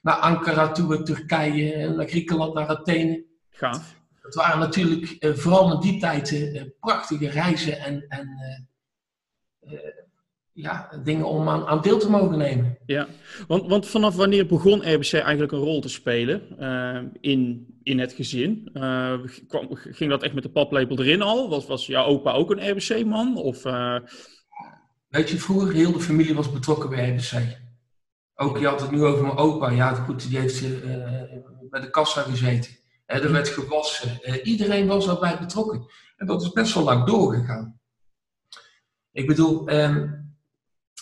naar 0.01 0.15
Ankara 0.15 0.72
toe, 0.72 1.03
Turkije, 1.03 1.89
naar 1.89 2.08
Griekenland, 2.08 2.53
naar 2.53 2.67
Athene. 2.67 3.24
Gaaf. 3.50 4.03
Het 4.22 4.36
waren 4.36 4.60
natuurlijk 4.60 5.15
uh, 5.20 5.34
vooral 5.34 5.74
in 5.74 5.79
die 5.79 6.00
tijd 6.00 6.32
uh, 6.32 6.62
prachtige 6.79 7.29
reizen 7.29 7.79
en, 7.79 8.05
en 8.08 8.29
ja, 10.51 10.89
dingen 11.03 11.25
om 11.25 11.50
aan, 11.50 11.65
aan, 11.65 11.82
deel 11.82 11.98
te 11.98 12.10
mogen 12.10 12.38
nemen. 12.38 12.77
Ja, 12.86 13.08
want, 13.48 13.67
want 13.67 13.88
vanaf 13.88 14.15
wanneer 14.15 14.46
begon 14.46 14.94
RBC 14.94 15.13
eigenlijk 15.13 15.51
een 15.51 15.60
rol 15.60 15.82
te 15.82 15.89
spelen 15.89 16.41
in, 17.22 17.67
in 17.84 18.00
het 18.00 18.13
gezin? 18.13 18.70
Kwam, 19.48 19.67
ging 19.72 20.10
dat 20.10 20.24
echt 20.24 20.34
met 20.34 20.44
de 20.44 20.50
paplepel 20.50 21.00
erin 21.00 21.22
al? 21.22 21.50
Was, 21.50 21.65
was 21.65 21.86
jouw 21.86 22.05
opa 22.05 22.32
ook 22.32 22.51
een 22.51 22.70
RBC-man? 22.70 23.38
Of. 23.38 23.63
Weet 25.07 25.29
je, 25.29 25.39
vroeger 25.39 25.74
heel 25.74 25.91
de 25.91 26.00
familie 26.00 26.35
was 26.35 26.51
betrokken 26.51 26.89
bij 26.89 27.09
RBC. 27.09 27.57
Ook, 28.35 28.57
je 28.57 28.67
had 28.67 28.81
het 28.81 28.91
nu 28.91 29.03
over 29.03 29.24
mijn 29.24 29.38
opa. 29.38 29.69
Ja, 29.69 29.93
goed, 29.93 30.29
die 30.29 30.39
heeft 30.39 30.62
bij 31.69 31.81
de 31.81 31.89
kassa 31.89 32.21
gezeten. 32.21 32.71
er 33.05 33.31
werd 33.31 33.47
gewassen. 33.47 34.19
iedereen 34.43 34.88
was 34.88 35.05
daarbij 35.05 35.38
betrokken. 35.39 35.85
En 36.17 36.25
dat 36.25 36.41
is 36.41 36.51
best 36.51 36.74
wel 36.74 36.83
lang 36.83 37.05
doorgegaan. 37.05 37.79
Ik 39.12 39.27
bedoel, 39.27 39.74
um, 39.74 40.25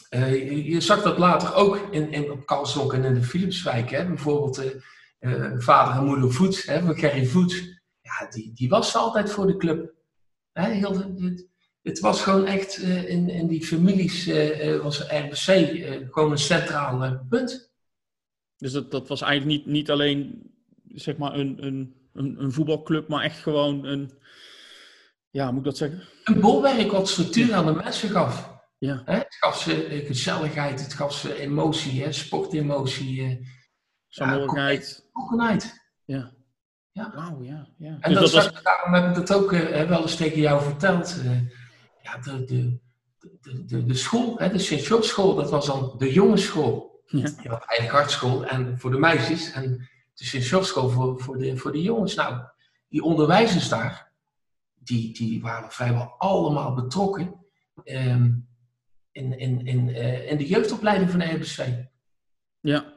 uh, 0.10 0.68
je, 0.68 0.82
zag 0.82 1.02
dat 1.02 1.18
later 1.18 1.54
ook 1.54 1.78
in, 1.92 2.12
in, 2.12 2.32
op 2.32 2.46
Kalsdonk 2.46 2.94
en 2.94 3.04
in 3.04 3.14
de 3.14 3.24
Philipswijk. 3.24 3.90
Hè? 3.90 4.08
Bijvoorbeeld 4.08 4.64
uh, 4.64 4.72
uh, 5.20 5.60
vader 5.60 5.96
en 5.96 6.06
moeder 6.06 6.32
Voet, 6.32 6.66
hè, 6.66 6.82
van 6.82 6.98
Gerry 6.98 7.26
Voet. 7.26 7.82
Ja, 8.02 8.28
die, 8.30 8.54
die 8.54 8.70
was 8.70 8.96
altijd 8.96 9.32
voor 9.32 9.48
de 9.48 9.58
club. 9.58 9.94
Hè? 10.52 10.70
Heel, 10.70 10.98
het, 10.98 11.48
het, 11.84 12.00
was 12.00 12.22
gewoon 12.22 12.46
echt 12.46 12.78
in, 12.78 13.30
in 13.30 13.48
die 13.48 13.66
families, 13.66 14.26
was 14.82 15.00
RBC 15.00 15.46
gewoon 16.12 16.32
een 16.32 16.38
centraal 16.38 17.26
punt. 17.30 17.72
Dus 18.58 18.72
dat, 18.72 18.92
dat 18.92 19.08
was 19.08 19.22
eigenlijk 19.22 19.58
niet, 19.58 19.74
niet 19.74 19.92
alleen 19.92 20.52
zeg 20.94 21.18
maar 21.18 21.34
een, 21.34 21.66
een, 21.66 21.96
een, 22.14 22.36
een 22.40 22.52
voetbalclub, 22.52 23.08
maar 23.08 23.24
echt 23.24 23.40
gewoon 23.40 23.86
een, 23.86 24.12
ja, 25.30 25.52
moet 25.52 25.60
ik 25.60 25.66
dat 25.66 25.78
zeggen? 25.78 26.02
Een 26.24 26.40
bolwerk 26.40 26.92
wat 26.92 27.10
structuur 27.10 27.54
aan 27.54 27.66
de 27.66 27.72
mensen 27.72 28.10
gaf. 28.10 28.54
Ja. 28.78 29.02
Hè? 29.06 29.18
Het 29.18 29.36
gaf 29.40 29.60
ze 29.60 29.86
eh, 29.86 30.06
gezelligheid, 30.06 30.82
het 30.82 30.94
gaf 30.94 31.14
ze 31.14 31.40
emotie, 31.40 32.04
hè? 32.04 32.12
sportemotie. 32.12 33.48
Saamhorigheid. 34.08 35.10
Ja, 35.14 35.60
Ja. 36.06 36.32
Ja. 36.92 37.12
Wauw, 37.16 37.44
ja. 37.44 37.68
ja. 37.78 37.98
En 38.00 38.14
dus 38.14 38.20
dat, 38.20 38.32
was... 38.32 38.64
daarom 38.64 38.94
heb 38.94 39.08
ik 39.08 39.16
dat 39.16 39.34
ook 39.34 39.52
uh, 39.52 39.84
wel 39.84 40.02
eens 40.02 40.16
tegen 40.16 40.40
jou 40.40 40.64
verteld. 40.64 41.22
Uh, 41.26 41.32
ja, 42.04 42.18
de, 42.18 42.44
de, 42.46 42.80
de, 43.42 43.66
de, 43.66 43.86
de 43.86 43.94
school, 43.94 44.38
hè, 44.38 44.50
de 44.50 44.60
Sint 44.60 45.06
school, 45.06 45.36
dat 45.36 45.50
was 45.50 45.66
dan 45.66 45.96
de 45.98 46.14
jongensschool. 46.14 47.02
Ja. 47.06 47.20
Je 47.42 47.50
had 47.50 47.66
eigenlijk 47.66 47.98
hartschool 48.00 48.46
en 48.46 48.80
voor 48.80 48.92
de 48.92 49.00
meisjes 49.00 49.52
en 49.52 49.90
de 50.14 50.26
Sint 50.26 50.66
school 50.66 50.90
voor, 50.90 51.20
voor, 51.20 51.38
de, 51.38 51.58
voor 51.58 51.72
de 51.72 51.82
jongens. 51.82 52.16
Nou, 52.16 52.44
die 52.88 53.04
onderwijzers 53.04 53.70
daar, 53.70 54.12
die, 54.74 55.14
die 55.14 55.42
waren 55.42 55.72
vrijwel 55.72 56.16
allemaal 56.18 56.74
betrokken. 56.74 57.42
Um, 57.86 58.48
in, 59.12 59.38
in, 59.40 59.66
in, 59.66 59.88
uh, 59.88 60.32
in 60.32 60.38
de 60.38 60.48
jeugdopleiding 60.48 61.10
van 61.10 61.20
de 61.20 61.26
RBC. 61.26 61.88
Ja. 62.60 62.94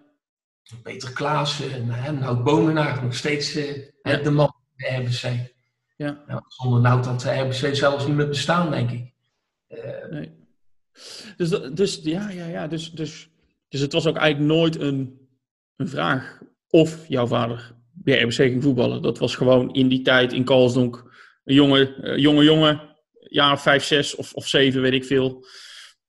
Peter 0.82 1.12
Klaassen 1.12 1.72
en 1.72 1.86
uh, 1.86 2.10
Nout 2.10 2.44
Bomenaar, 2.44 3.02
nog 3.02 3.14
steeds 3.14 3.56
uh, 3.56 3.88
ja. 4.02 4.16
de 4.16 4.30
man 4.30 4.46
van 4.46 4.72
de 4.76 4.96
RBC. 4.96 5.54
Ja. 5.96 6.22
Nou, 6.26 6.42
zonder 6.46 6.80
Nout 6.80 7.06
had 7.06 7.20
de 7.20 7.30
RBC 7.30 7.74
zelfs 7.76 8.06
niet 8.06 8.16
meer 8.16 8.28
bestaan, 8.28 8.70
denk 8.70 8.90
ik. 8.90 9.12
nee. 10.10 10.44
Dus, 11.36 11.50
dus, 11.72 12.00
ja, 12.02 12.30
ja, 12.30 12.46
ja. 12.46 12.66
Dus, 12.66 12.92
dus, 12.92 13.30
dus 13.68 13.80
het 13.80 13.92
was 13.92 14.06
ook 14.06 14.16
eigenlijk 14.16 14.52
nooit 14.52 14.80
een, 14.80 15.28
een 15.76 15.88
vraag 15.88 16.42
of 16.68 17.08
jouw 17.08 17.26
vader 17.26 17.74
bij 17.92 18.22
RBC 18.22 18.34
ging 18.34 18.62
voetballen. 18.62 19.02
Dat 19.02 19.18
was 19.18 19.34
gewoon 19.34 19.72
in 19.72 19.88
die 19.88 20.02
tijd 20.02 20.32
in 20.32 20.44
Kalsdonk 20.44 21.14
een 21.44 21.54
jonge, 21.54 22.14
jonge 22.16 22.44
jongen, 22.44 22.96
jaar 23.18 23.60
vijf, 23.60 23.84
zes 23.84 24.14
of, 24.14 24.34
of 24.34 24.46
zeven, 24.46 24.80
weet 24.80 24.92
ik 24.92 25.04
veel 25.04 25.46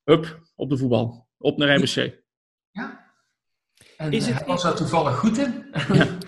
hup, 0.04 0.40
op 0.54 0.70
de 0.70 0.76
voetbal. 0.76 1.28
Op 1.38 1.56
naar 1.56 1.76
RBC. 1.76 2.22
Ja. 2.70 3.12
En 3.96 4.12
is 4.12 4.26
het, 4.26 4.36
hij 4.36 4.46
was 4.46 4.62
daar 4.62 4.74
toevallig 4.74 5.16
goed 5.16 5.38
in. 5.38 5.66
Ja. 5.92 6.18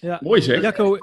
ja. 0.00 0.18
Mooi 0.22 0.42
zeg. 0.42 0.60
Jacco, 0.60 0.94
ik, 0.94 1.02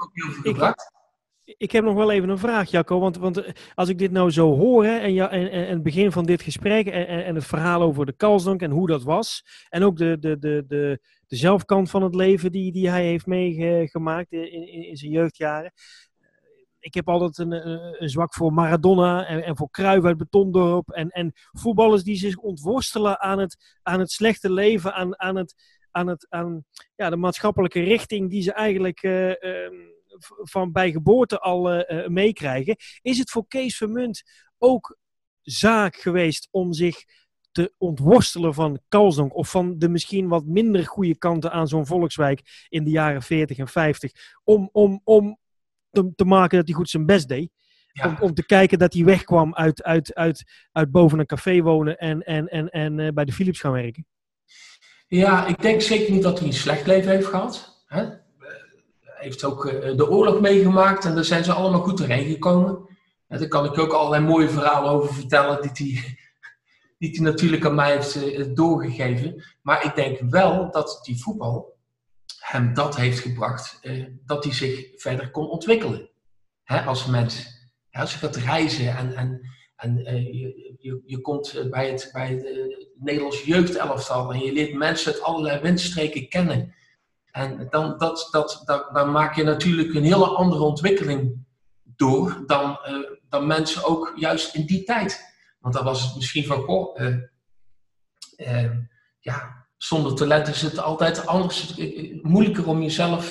ik 1.56 1.72
heb 1.72 1.84
nog 1.84 1.94
wel 1.94 2.10
even 2.10 2.28
een 2.28 2.38
vraag, 2.38 2.70
Jacco. 2.70 2.98
Want, 2.98 3.16
want 3.16 3.36
eh, 3.36 3.52
als 3.74 3.88
ik 3.88 3.98
dit 3.98 4.10
nou 4.10 4.30
zo 4.30 4.56
hoor, 4.56 4.84
hè, 4.84 4.98
en, 4.98 5.12
ja, 5.12 5.30
en, 5.30 5.50
en, 5.50 5.68
het 5.68 5.82
begin 5.82 6.12
van 6.12 6.24
dit 6.24 6.42
gesprek 6.42 6.86
en, 6.86 7.06
en, 7.06 7.34
het 7.34 7.44
verhaal 7.44 7.82
over 7.82 8.06
de 8.06 8.12
Kalsdonk 8.12 8.62
en 8.62 8.70
hoe 8.70 8.86
dat 8.86 9.02
was. 9.02 9.44
En 9.68 9.82
ook 9.82 9.96
de, 9.96 10.18
de, 10.18 10.38
de, 10.38 10.64
de, 10.66 11.00
de 11.26 11.36
zelfkant 11.36 11.90
van 11.90 12.02
het 12.02 12.14
leven 12.14 12.52
die, 12.52 12.72
die 12.72 12.90
hij 12.90 13.04
heeft 13.04 13.26
meegemaakt 13.26 14.32
in, 14.32 14.68
in, 14.68 14.96
zijn 14.96 15.10
jeugdjaren 15.10 15.72
ik 16.82 16.94
heb 16.94 17.08
altijd 17.08 17.38
een, 17.38 17.68
een, 18.02 18.08
zwak 18.08 18.34
voor 18.34 18.52
Maradona 18.52 19.26
en, 19.26 19.56
voor 19.56 19.70
Cruijff 19.70 20.06
uit 20.06 20.16
Betondorp. 20.16 20.90
En, 20.90 21.08
en 21.08 21.32
voetballers 21.34 22.02
die 22.02 22.16
zich 22.16 22.36
ontworstelen 22.36 23.20
aan 23.20 23.38
het, 23.38 23.78
aan 23.82 24.00
het 24.00 24.10
slechte 24.10 24.52
leven, 24.52 24.94
aan, 24.94 25.20
aan, 25.20 25.36
het, 25.36 25.54
aan, 25.90 26.06
het, 26.06 26.26
aan 26.28 26.64
ja, 26.94 27.10
de 27.10 27.16
maatschappelijke 27.16 27.80
richting 27.80 28.30
die 28.30 28.42
ze 28.42 28.52
eigenlijk 28.52 29.02
uh, 29.02 29.28
uh, 29.28 29.36
van 30.42 30.72
bij 30.72 30.90
geboorte 30.92 31.38
al 31.38 31.74
uh, 31.74 32.06
meekrijgen. 32.06 32.76
Is 33.02 33.18
het 33.18 33.30
voor 33.30 33.46
Kees 33.48 33.76
Vermunt 33.76 34.22
ook 34.58 34.98
zaak 35.40 35.96
geweest 35.96 36.48
om 36.50 36.72
zich 36.72 37.04
te 37.52 37.72
ontworstelen 37.78 38.54
van 38.54 38.80
Kalsdonk 38.88 39.36
of 39.36 39.50
van 39.50 39.78
de 39.78 39.88
misschien 39.88 40.28
wat 40.28 40.44
minder 40.44 40.86
goede 40.86 41.18
kanten 41.18 41.52
aan 41.52 41.68
zo'n 41.68 41.86
volkswijk 41.86 42.66
in 42.68 42.84
de 42.84 42.90
jaren 42.90 43.22
40 43.22 43.58
en 43.58 43.68
50, 43.68 44.12
om, 44.44 44.68
om, 44.72 45.00
om 45.04 45.38
te, 45.90 46.12
te 46.14 46.24
maken 46.24 46.58
dat 46.58 46.66
hij 46.66 46.76
goed 46.76 46.90
zijn 46.90 47.06
best 47.06 47.28
deed. 47.28 47.50
Om, 48.04 48.16
om 48.20 48.34
te 48.34 48.46
kijken 48.46 48.78
dat 48.78 48.92
hij 48.92 49.04
wegkwam 49.04 49.54
uit, 49.54 49.82
uit, 49.82 50.14
uit, 50.14 50.44
uit 50.72 50.90
boven 50.90 51.18
een 51.18 51.26
café 51.26 51.60
wonen 51.60 51.98
en, 51.98 52.22
en, 52.22 52.48
en, 52.48 52.68
en 52.68 52.98
uh, 52.98 53.08
bij 53.08 53.24
de 53.24 53.32
Philips 53.32 53.60
gaan 53.60 53.72
werken. 53.72 54.06
Ja, 55.06 55.46
ik 55.46 55.62
denk 55.62 55.80
zeker 55.80 56.12
niet 56.12 56.22
dat 56.22 56.38
hij 56.38 56.48
een 56.48 56.54
slecht 56.54 56.86
leven 56.86 57.10
heeft 57.10 57.26
gehad. 57.26 57.84
Hè? 57.86 58.08
Heeft 59.22 59.44
ook 59.44 59.64
uh, 59.64 59.96
de 59.96 60.10
oorlog 60.10 60.40
meegemaakt 60.40 61.04
en 61.04 61.14
daar 61.14 61.24
zijn 61.24 61.44
ze 61.44 61.52
allemaal 61.52 61.80
goed 61.80 61.98
doorheen 61.98 62.30
gekomen. 62.30 62.88
En 63.28 63.38
daar 63.38 63.48
kan 63.48 63.64
ik 63.64 63.78
ook 63.78 63.92
allerlei 63.92 64.24
mooie 64.24 64.48
verhalen 64.48 64.90
over 64.90 65.14
vertellen 65.14 65.72
die 65.72 65.92
hij, 65.92 66.18
die 66.98 67.10
hij 67.16 67.20
natuurlijk 67.20 67.64
aan 67.64 67.74
mij 67.74 67.92
heeft 67.92 68.56
doorgegeven. 68.56 69.44
Maar 69.62 69.84
ik 69.84 69.94
denk 69.94 70.20
wel 70.30 70.70
dat 70.70 71.00
die 71.02 71.22
voetbal 71.22 71.76
hem 72.38 72.74
dat 72.74 72.96
heeft 72.96 73.18
gebracht, 73.18 73.80
dat 74.24 74.44
hij 74.44 74.52
zich 74.52 74.86
verder 74.96 75.30
kon 75.30 75.48
ontwikkelen 75.48 76.10
als 76.64 77.06
mens. 77.06 77.46
als 77.90 78.12
je 78.12 78.18
gaat 78.18 78.36
reizen 78.36 78.96
en, 78.96 79.14
en, 79.14 79.40
en 79.76 79.96
je, 80.22 80.76
je, 80.78 81.02
je, 81.04 81.20
komt 81.20 81.70
bij 81.70 81.90
het, 81.90 82.08
bij 82.12 82.28
het 82.28 82.42
Nederlands 82.98 83.44
jeugdelftal 83.44 84.32
en 84.32 84.40
je 84.40 84.52
leert 84.52 84.74
mensen 84.74 85.12
uit 85.12 85.22
allerlei 85.22 85.60
windstreken 85.60 86.28
kennen. 86.28 86.74
En 87.32 87.66
dan, 87.70 87.98
dat, 87.98 88.28
dat, 88.30 88.62
dat, 88.64 88.94
dan 88.94 89.10
maak 89.12 89.36
je 89.36 89.42
natuurlijk 89.42 89.94
een 89.94 90.02
hele 90.02 90.26
andere 90.26 90.62
ontwikkeling 90.62 91.46
door 91.82 92.42
dan, 92.46 92.78
uh, 92.88 93.10
dan 93.28 93.46
mensen 93.46 93.84
ook 93.84 94.12
juist 94.16 94.54
in 94.54 94.66
die 94.66 94.84
tijd. 94.84 95.34
Want 95.60 95.74
dan 95.74 95.84
was 95.84 96.04
het 96.04 96.14
misschien 96.14 96.46
van, 96.46 96.62
goh, 96.62 97.00
uh, 97.00 97.16
uh, 98.36 98.70
ja, 99.18 99.66
zonder 99.76 100.14
talent 100.14 100.48
is 100.48 100.62
het 100.62 100.78
altijd 100.78 101.26
anders, 101.26 101.74
moeilijker 102.22 102.66
om 102.66 102.82
jezelf 102.82 103.30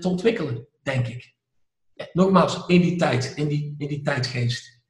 te 0.00 0.08
ontwikkelen, 0.08 0.66
denk 0.82 1.06
ik. 1.06 1.34
Nogmaals, 2.12 2.66
in 2.66 2.80
die 2.80 2.96
tijd, 2.96 3.32
in 3.36 3.48
die, 3.48 3.74
in 3.78 3.88
die 3.88 4.02
tijdgeest. 4.02 4.81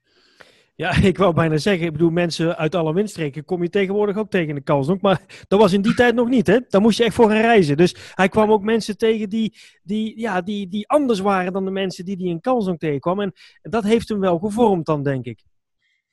Ja, 0.83 0.97
ik 1.13 1.19
wou 1.19 1.35
bijna 1.35 1.57
zeggen, 1.57 1.87
ik 1.87 1.93
bedoel, 1.93 2.11
mensen 2.11 2.57
uit 2.57 2.75
alle 2.75 2.95
windstreken 2.95 3.45
kom 3.45 3.63
je 3.63 3.69
tegenwoordig 3.69 4.17
ook 4.17 4.31
tegen 4.31 4.55
de 4.55 4.61
Kalsdonk. 4.61 5.01
Maar 5.01 5.21
dat 5.49 5.61
was 5.61 5.73
in 5.73 5.83
die 5.83 5.95
tijd 5.95 6.15
nog 6.15 6.29
niet, 6.29 6.47
hè? 6.47 6.59
Daar 6.69 6.81
moest 6.81 6.99
je 6.99 7.05
echt 7.05 7.15
voor 7.15 7.31
gaan 7.31 7.41
reizen. 7.41 7.77
Dus 7.77 7.95
hij 8.15 8.29
kwam 8.29 8.51
ook 8.51 8.63
mensen 8.63 8.97
tegen 8.97 9.29
die, 9.29 9.55
die, 9.83 10.21
ja, 10.21 10.41
die, 10.41 10.69
die 10.69 10.89
anders 10.89 11.21
waren 11.21 11.53
dan 11.53 11.65
de 11.65 11.71
mensen 11.71 12.05
die 12.05 12.17
die 12.17 12.29
in 12.29 12.41
Kalsdonk 12.41 12.81
tegenkwam. 12.81 13.21
En 13.21 13.33
dat 13.63 13.85
heeft 13.85 14.09
hem 14.09 14.21
wel 14.21 14.39
gevormd 14.39 14.87
dan, 14.87 15.03
denk 15.03 15.25
ik. 15.25 15.43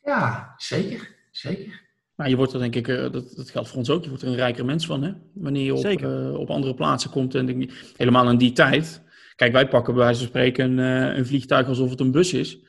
Ja, 0.03 0.53
zeker. 0.57 1.15
Zeker. 1.31 1.87
Maar 2.15 2.29
je 2.29 2.35
wordt 2.35 2.53
er 2.53 2.59
denk 2.59 2.75
ik, 2.75 2.87
dat, 2.87 3.11
dat 3.11 3.49
geldt 3.49 3.69
voor 3.69 3.77
ons 3.77 3.89
ook, 3.89 4.03
je 4.03 4.09
wordt 4.09 4.23
er 4.23 4.29
een 4.29 4.35
rijker 4.35 4.65
mens 4.65 4.85
van, 4.85 5.03
hè? 5.03 5.11
Wanneer 5.33 5.63
je 5.63 5.73
op, 5.73 6.01
uh, 6.01 6.39
op 6.39 6.49
andere 6.49 6.73
plaatsen 6.73 7.09
komt. 7.09 7.35
En 7.35 7.69
helemaal 7.97 8.29
in 8.29 8.37
die 8.37 8.51
tijd. 8.51 9.01
Kijk, 9.35 9.51
wij 9.51 9.67
pakken 9.67 9.93
bij 9.93 10.03
wijze 10.03 10.19
van 10.19 10.27
spreken 10.27 10.77
een, 10.77 11.17
een 11.17 11.25
vliegtuig 11.25 11.67
alsof 11.67 11.89
het 11.89 11.99
een 11.99 12.11
bus 12.11 12.33
is. 12.33 12.67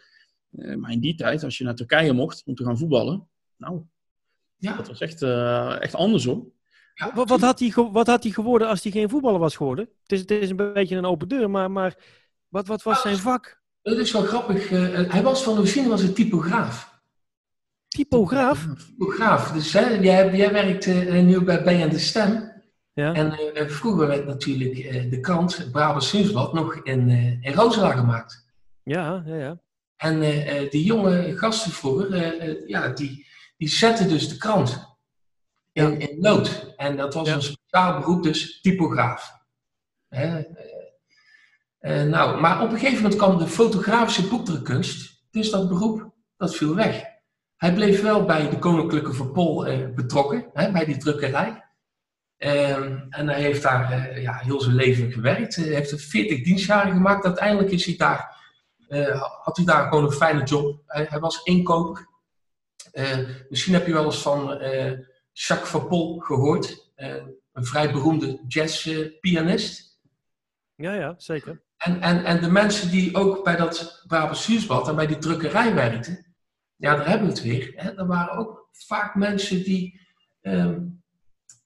Uh, 0.50 0.76
maar 0.76 0.90
in 0.90 1.00
die 1.00 1.14
tijd, 1.14 1.44
als 1.44 1.58
je 1.58 1.64
naar 1.64 1.74
Turkije 1.74 2.12
mocht 2.12 2.42
om 2.44 2.54
te 2.54 2.64
gaan 2.64 2.78
voetballen, 2.78 3.28
nou, 3.56 3.82
ja. 4.56 4.76
dat 4.76 4.88
was 4.88 5.00
echt, 5.00 5.22
uh, 5.22 5.82
echt 5.82 5.94
anders 5.94 6.24
hoor. 6.24 6.44
Ja, 6.94 7.14
wat, 7.14 7.28
wat, 7.28 7.40
had 7.40 7.58
hij, 7.58 7.72
wat 7.74 8.06
had 8.06 8.22
hij 8.22 8.32
geworden 8.32 8.68
als 8.68 8.82
hij 8.82 8.92
geen 8.92 9.08
voetballer 9.08 9.40
was 9.40 9.56
geworden? 9.56 9.88
Het 10.02 10.12
is, 10.12 10.20
het 10.20 10.30
is 10.30 10.50
een 10.50 10.72
beetje 10.72 10.96
een 10.96 11.04
open 11.04 11.28
deur, 11.28 11.50
maar, 11.50 11.70
maar 11.70 11.96
wat, 12.48 12.66
wat 12.66 12.82
was 12.82 13.00
zijn 13.00 13.16
vak? 13.16 13.62
Dat 13.82 13.98
is 13.98 14.12
wel 14.12 14.22
grappig. 14.22 14.70
Uh, 14.70 15.12
hij 15.12 15.22
was 15.22 15.42
van 15.42 15.58
origine 15.58 15.88
was 15.88 16.02
een 16.02 16.14
typograaf. 16.14 17.00
Typograaf? 17.88 18.66
Typograaf. 18.86 19.52
Dus 19.52 19.72
hè, 19.72 19.88
jij, 19.88 20.36
jij 20.36 20.52
werkt 20.52 20.86
nu 21.12 21.40
bij 21.40 21.62
BN 21.62 21.88
De 21.88 21.98
Stem. 21.98 22.48
Ja. 22.92 23.14
En 23.14 23.70
vroeger 23.70 24.06
werd 24.06 24.26
natuurlijk 24.26 24.74
de 25.10 25.20
krant, 25.20 25.68
Brabants 25.72 26.12
Nieuwsblad, 26.12 26.52
nog 26.52 26.74
in, 26.74 27.08
in 27.40 27.52
Roosendaal 27.52 27.90
gemaakt. 27.90 28.46
Ja, 28.82 29.22
ja, 29.26 29.36
ja. 29.36 29.60
En 30.00 30.22
uh, 30.22 30.70
die 30.70 30.84
jonge 30.84 31.36
gasten 31.36 31.72
vroeger, 31.72 32.14
uh, 32.14 32.68
ja, 32.68 32.88
die, 32.88 33.26
die 33.56 33.68
zetten 33.68 34.08
dus 34.08 34.28
de 34.28 34.36
krant 34.36 34.96
in, 35.72 36.00
in 36.00 36.20
nood. 36.20 36.74
En 36.76 36.96
dat 36.96 37.14
was 37.14 37.28
een 37.28 37.42
speciaal 37.42 37.98
beroep, 37.98 38.22
dus 38.22 38.60
typograaf. 38.60 39.32
Hè? 40.08 40.42
nou, 42.04 42.40
maar 42.40 42.62
op 42.62 42.70
een 42.70 42.78
gegeven 42.78 43.02
moment 43.02 43.20
kwam 43.20 43.38
de 43.38 43.46
fotografische 43.46 44.28
boekdrukkunst. 44.28 45.24
Dus 45.30 45.50
dat 45.50 45.68
beroep, 45.68 46.12
dat 46.36 46.56
viel 46.56 46.74
weg. 46.74 47.02
Hij 47.56 47.74
bleef 47.74 48.02
wel 48.02 48.24
bij 48.24 48.48
de 48.50 48.58
Koninklijke 48.58 49.12
Verpol 49.12 49.64
betrokken, 49.94 50.50
hè, 50.52 50.72
bij 50.72 50.84
die 50.84 50.96
drukkerij. 50.96 51.64
Ehm, 52.36 52.98
en 53.10 53.28
hij 53.28 53.40
heeft 53.40 53.62
daar 53.62 54.20
ja, 54.20 54.34
heel 54.34 54.60
zijn 54.60 54.74
leven 54.74 55.12
gewerkt. 55.12 55.56
Hij 55.56 55.64
heeft 55.64 55.90
er 55.90 55.98
40 55.98 56.42
dienstjaren 56.42 56.92
gemaakt. 56.92 57.24
Uiteindelijk 57.24 57.70
is 57.70 57.86
hij 57.86 57.96
daar 57.96 58.39
had 59.42 59.56
hij 59.56 59.66
daar 59.66 59.88
gewoon 59.88 60.04
een 60.04 60.12
fijne 60.12 60.42
job. 60.42 60.82
Hij, 60.86 61.06
hij 61.08 61.20
was 61.20 61.42
inkoper. 61.42 62.08
Uh, 62.92 63.28
misschien 63.48 63.74
heb 63.74 63.86
je 63.86 63.92
wel 63.92 64.04
eens 64.04 64.22
van 64.22 64.62
uh, 64.62 64.98
Jacques 65.32 65.70
Verpol 65.70 66.18
gehoord. 66.18 66.92
een 67.52 67.64
vrij 67.64 67.92
beroemde 67.92 68.44
jazzpianist. 68.48 70.00
ja, 70.74 70.94
ja, 70.94 71.14
zeker. 71.16 71.62
En, 71.76 72.00
en, 72.00 72.24
en 72.24 72.40
de 72.40 72.50
mensen 72.50 72.90
die 72.90 73.16
ook 73.16 73.44
bij 73.44 73.56
dat 73.56 74.04
Brabants 74.06 74.44
Zuursbad 74.44 74.88
en 74.88 74.96
bij 74.96 75.06
die 75.06 75.18
drukkerij 75.18 75.74
werkten, 75.74 76.34
ja, 76.76 76.96
daar 76.96 77.08
hebben 77.08 77.26
we 77.26 77.32
het 77.32 77.42
weer. 77.42 77.72
Hè? 77.76 77.90
Er 77.96 78.06
waren 78.06 78.32
ook 78.38 78.68
vaak 78.72 79.14
mensen 79.14 79.64
die 79.64 80.00
um, 80.42 81.02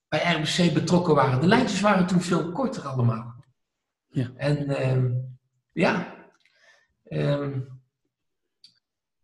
bij 0.09 0.35
RBC 0.35 0.75
betrokken 0.75 1.15
waren. 1.15 1.41
De 1.41 1.47
lijntjes 1.47 1.81
waren 1.81 2.07
toen 2.07 2.21
veel 2.21 2.53
korter 2.53 2.87
allemaal. 2.87 3.45
Ja. 4.09 4.31
En 4.37 4.89
um, 4.91 5.39
ja, 5.73 6.14
Um, 7.15 7.75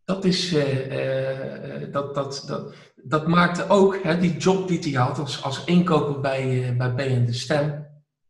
dat, 0.04 0.24
is, 0.24 0.52
uh, 0.52 1.82
uh, 1.82 1.92
dat, 1.92 2.14
dat, 2.14 2.44
dat, 2.46 2.74
dat 2.96 3.26
maakte 3.26 3.68
ook 3.68 4.02
hè, 4.02 4.18
die 4.18 4.36
job 4.36 4.68
die 4.68 4.78
hij 4.78 5.02
had 5.02 5.18
als, 5.18 5.42
als 5.42 5.64
inkoper 5.64 6.20
bij, 6.20 6.70
uh, 6.70 6.76
bij 6.76 6.94
BN 6.94 7.24
De 7.24 7.32
Stem. 7.32 7.86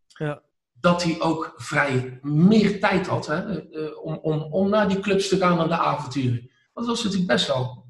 Ja. 0.07 0.43
Dat 0.73 1.03
hij 1.03 1.21
ook 1.21 1.55
vrij 1.57 2.19
meer 2.23 2.81
tijd 2.81 3.07
had 3.07 3.27
hè, 3.27 3.59
om, 4.03 4.15
om, 4.15 4.41
om 4.41 4.69
naar 4.69 4.89
die 4.89 5.01
clubs 5.01 5.29
te 5.29 5.37
gaan 5.37 5.59
aan 5.59 5.69
de 5.69 5.79
avonturen. 5.79 6.51
Want 6.73 6.87
dat 6.87 6.97
was 6.97 7.03
natuurlijk 7.05 7.31
best 7.31 7.47
wel 7.47 7.87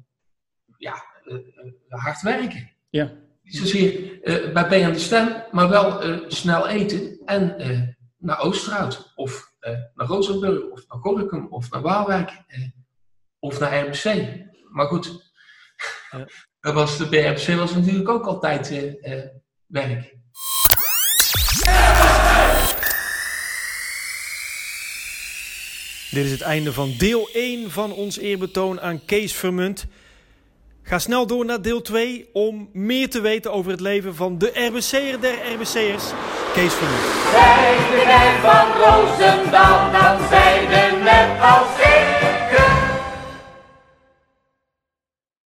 ja, 0.77 1.03
hard 1.87 2.21
werken. 2.21 2.69
Ja. 2.89 3.11
Niet 3.43 3.55
zozeer 3.57 4.19
bij 4.53 4.67
BN 4.67 4.91
De 4.91 4.99
Stem, 4.99 5.43
maar 5.51 5.69
wel 5.69 6.01
snel 6.27 6.67
eten 6.67 7.19
en 7.25 7.55
naar 8.17 8.39
Oosterhout 8.39 9.11
of 9.15 9.50
naar 9.93 10.07
Rozenburg 10.07 10.69
of 10.69 10.83
naar 10.87 10.99
Gorkum 10.99 11.47
of 11.49 11.71
naar 11.71 11.81
Waalwijk 11.81 12.29
uh, 12.29 12.67
of 13.39 13.59
naar 13.59 13.87
RBC. 13.87 14.35
Maar 14.69 14.87
goed, 14.87 15.33
ja. 16.11 16.25
dat 16.61 16.73
was, 16.73 16.97
de 16.97 17.07
BRC 17.07 17.57
was 17.57 17.73
natuurlijk 17.75 18.09
ook 18.09 18.25
altijd 18.25 18.71
uh, 18.71 19.23
werk. 19.65 20.19
Dit 26.11 26.25
is 26.25 26.31
het 26.31 26.41
einde 26.41 26.73
van 26.73 26.93
deel 26.97 27.29
1 27.33 27.71
van 27.71 27.93
ons 27.93 28.17
eerbetoon 28.17 28.81
aan 28.81 29.05
Kees 29.05 29.33
Vermunt. 29.33 29.85
Ga 30.83 30.99
snel 30.99 31.27
door 31.27 31.45
naar 31.45 31.61
deel 31.61 31.81
2 31.81 32.29
om 32.33 32.69
meer 32.73 33.09
te 33.09 33.21
weten 33.21 33.51
over 33.51 33.71
het 33.71 33.79
leven 33.79 34.15
van 34.15 34.37
de 34.37 34.47
RBC'er 34.47 35.21
der 35.21 35.53
RBC'ers, 35.53 36.11
Kees 36.53 36.73
Vermunt. 36.73 37.01
Zij 37.31 37.77
de 37.91 38.39
van 38.41 38.67
Roosendaal, 38.83 39.91
dan 39.91 40.17
zij 40.29 40.67
de 40.69 40.97
net 41.03 41.29
als 41.41 41.81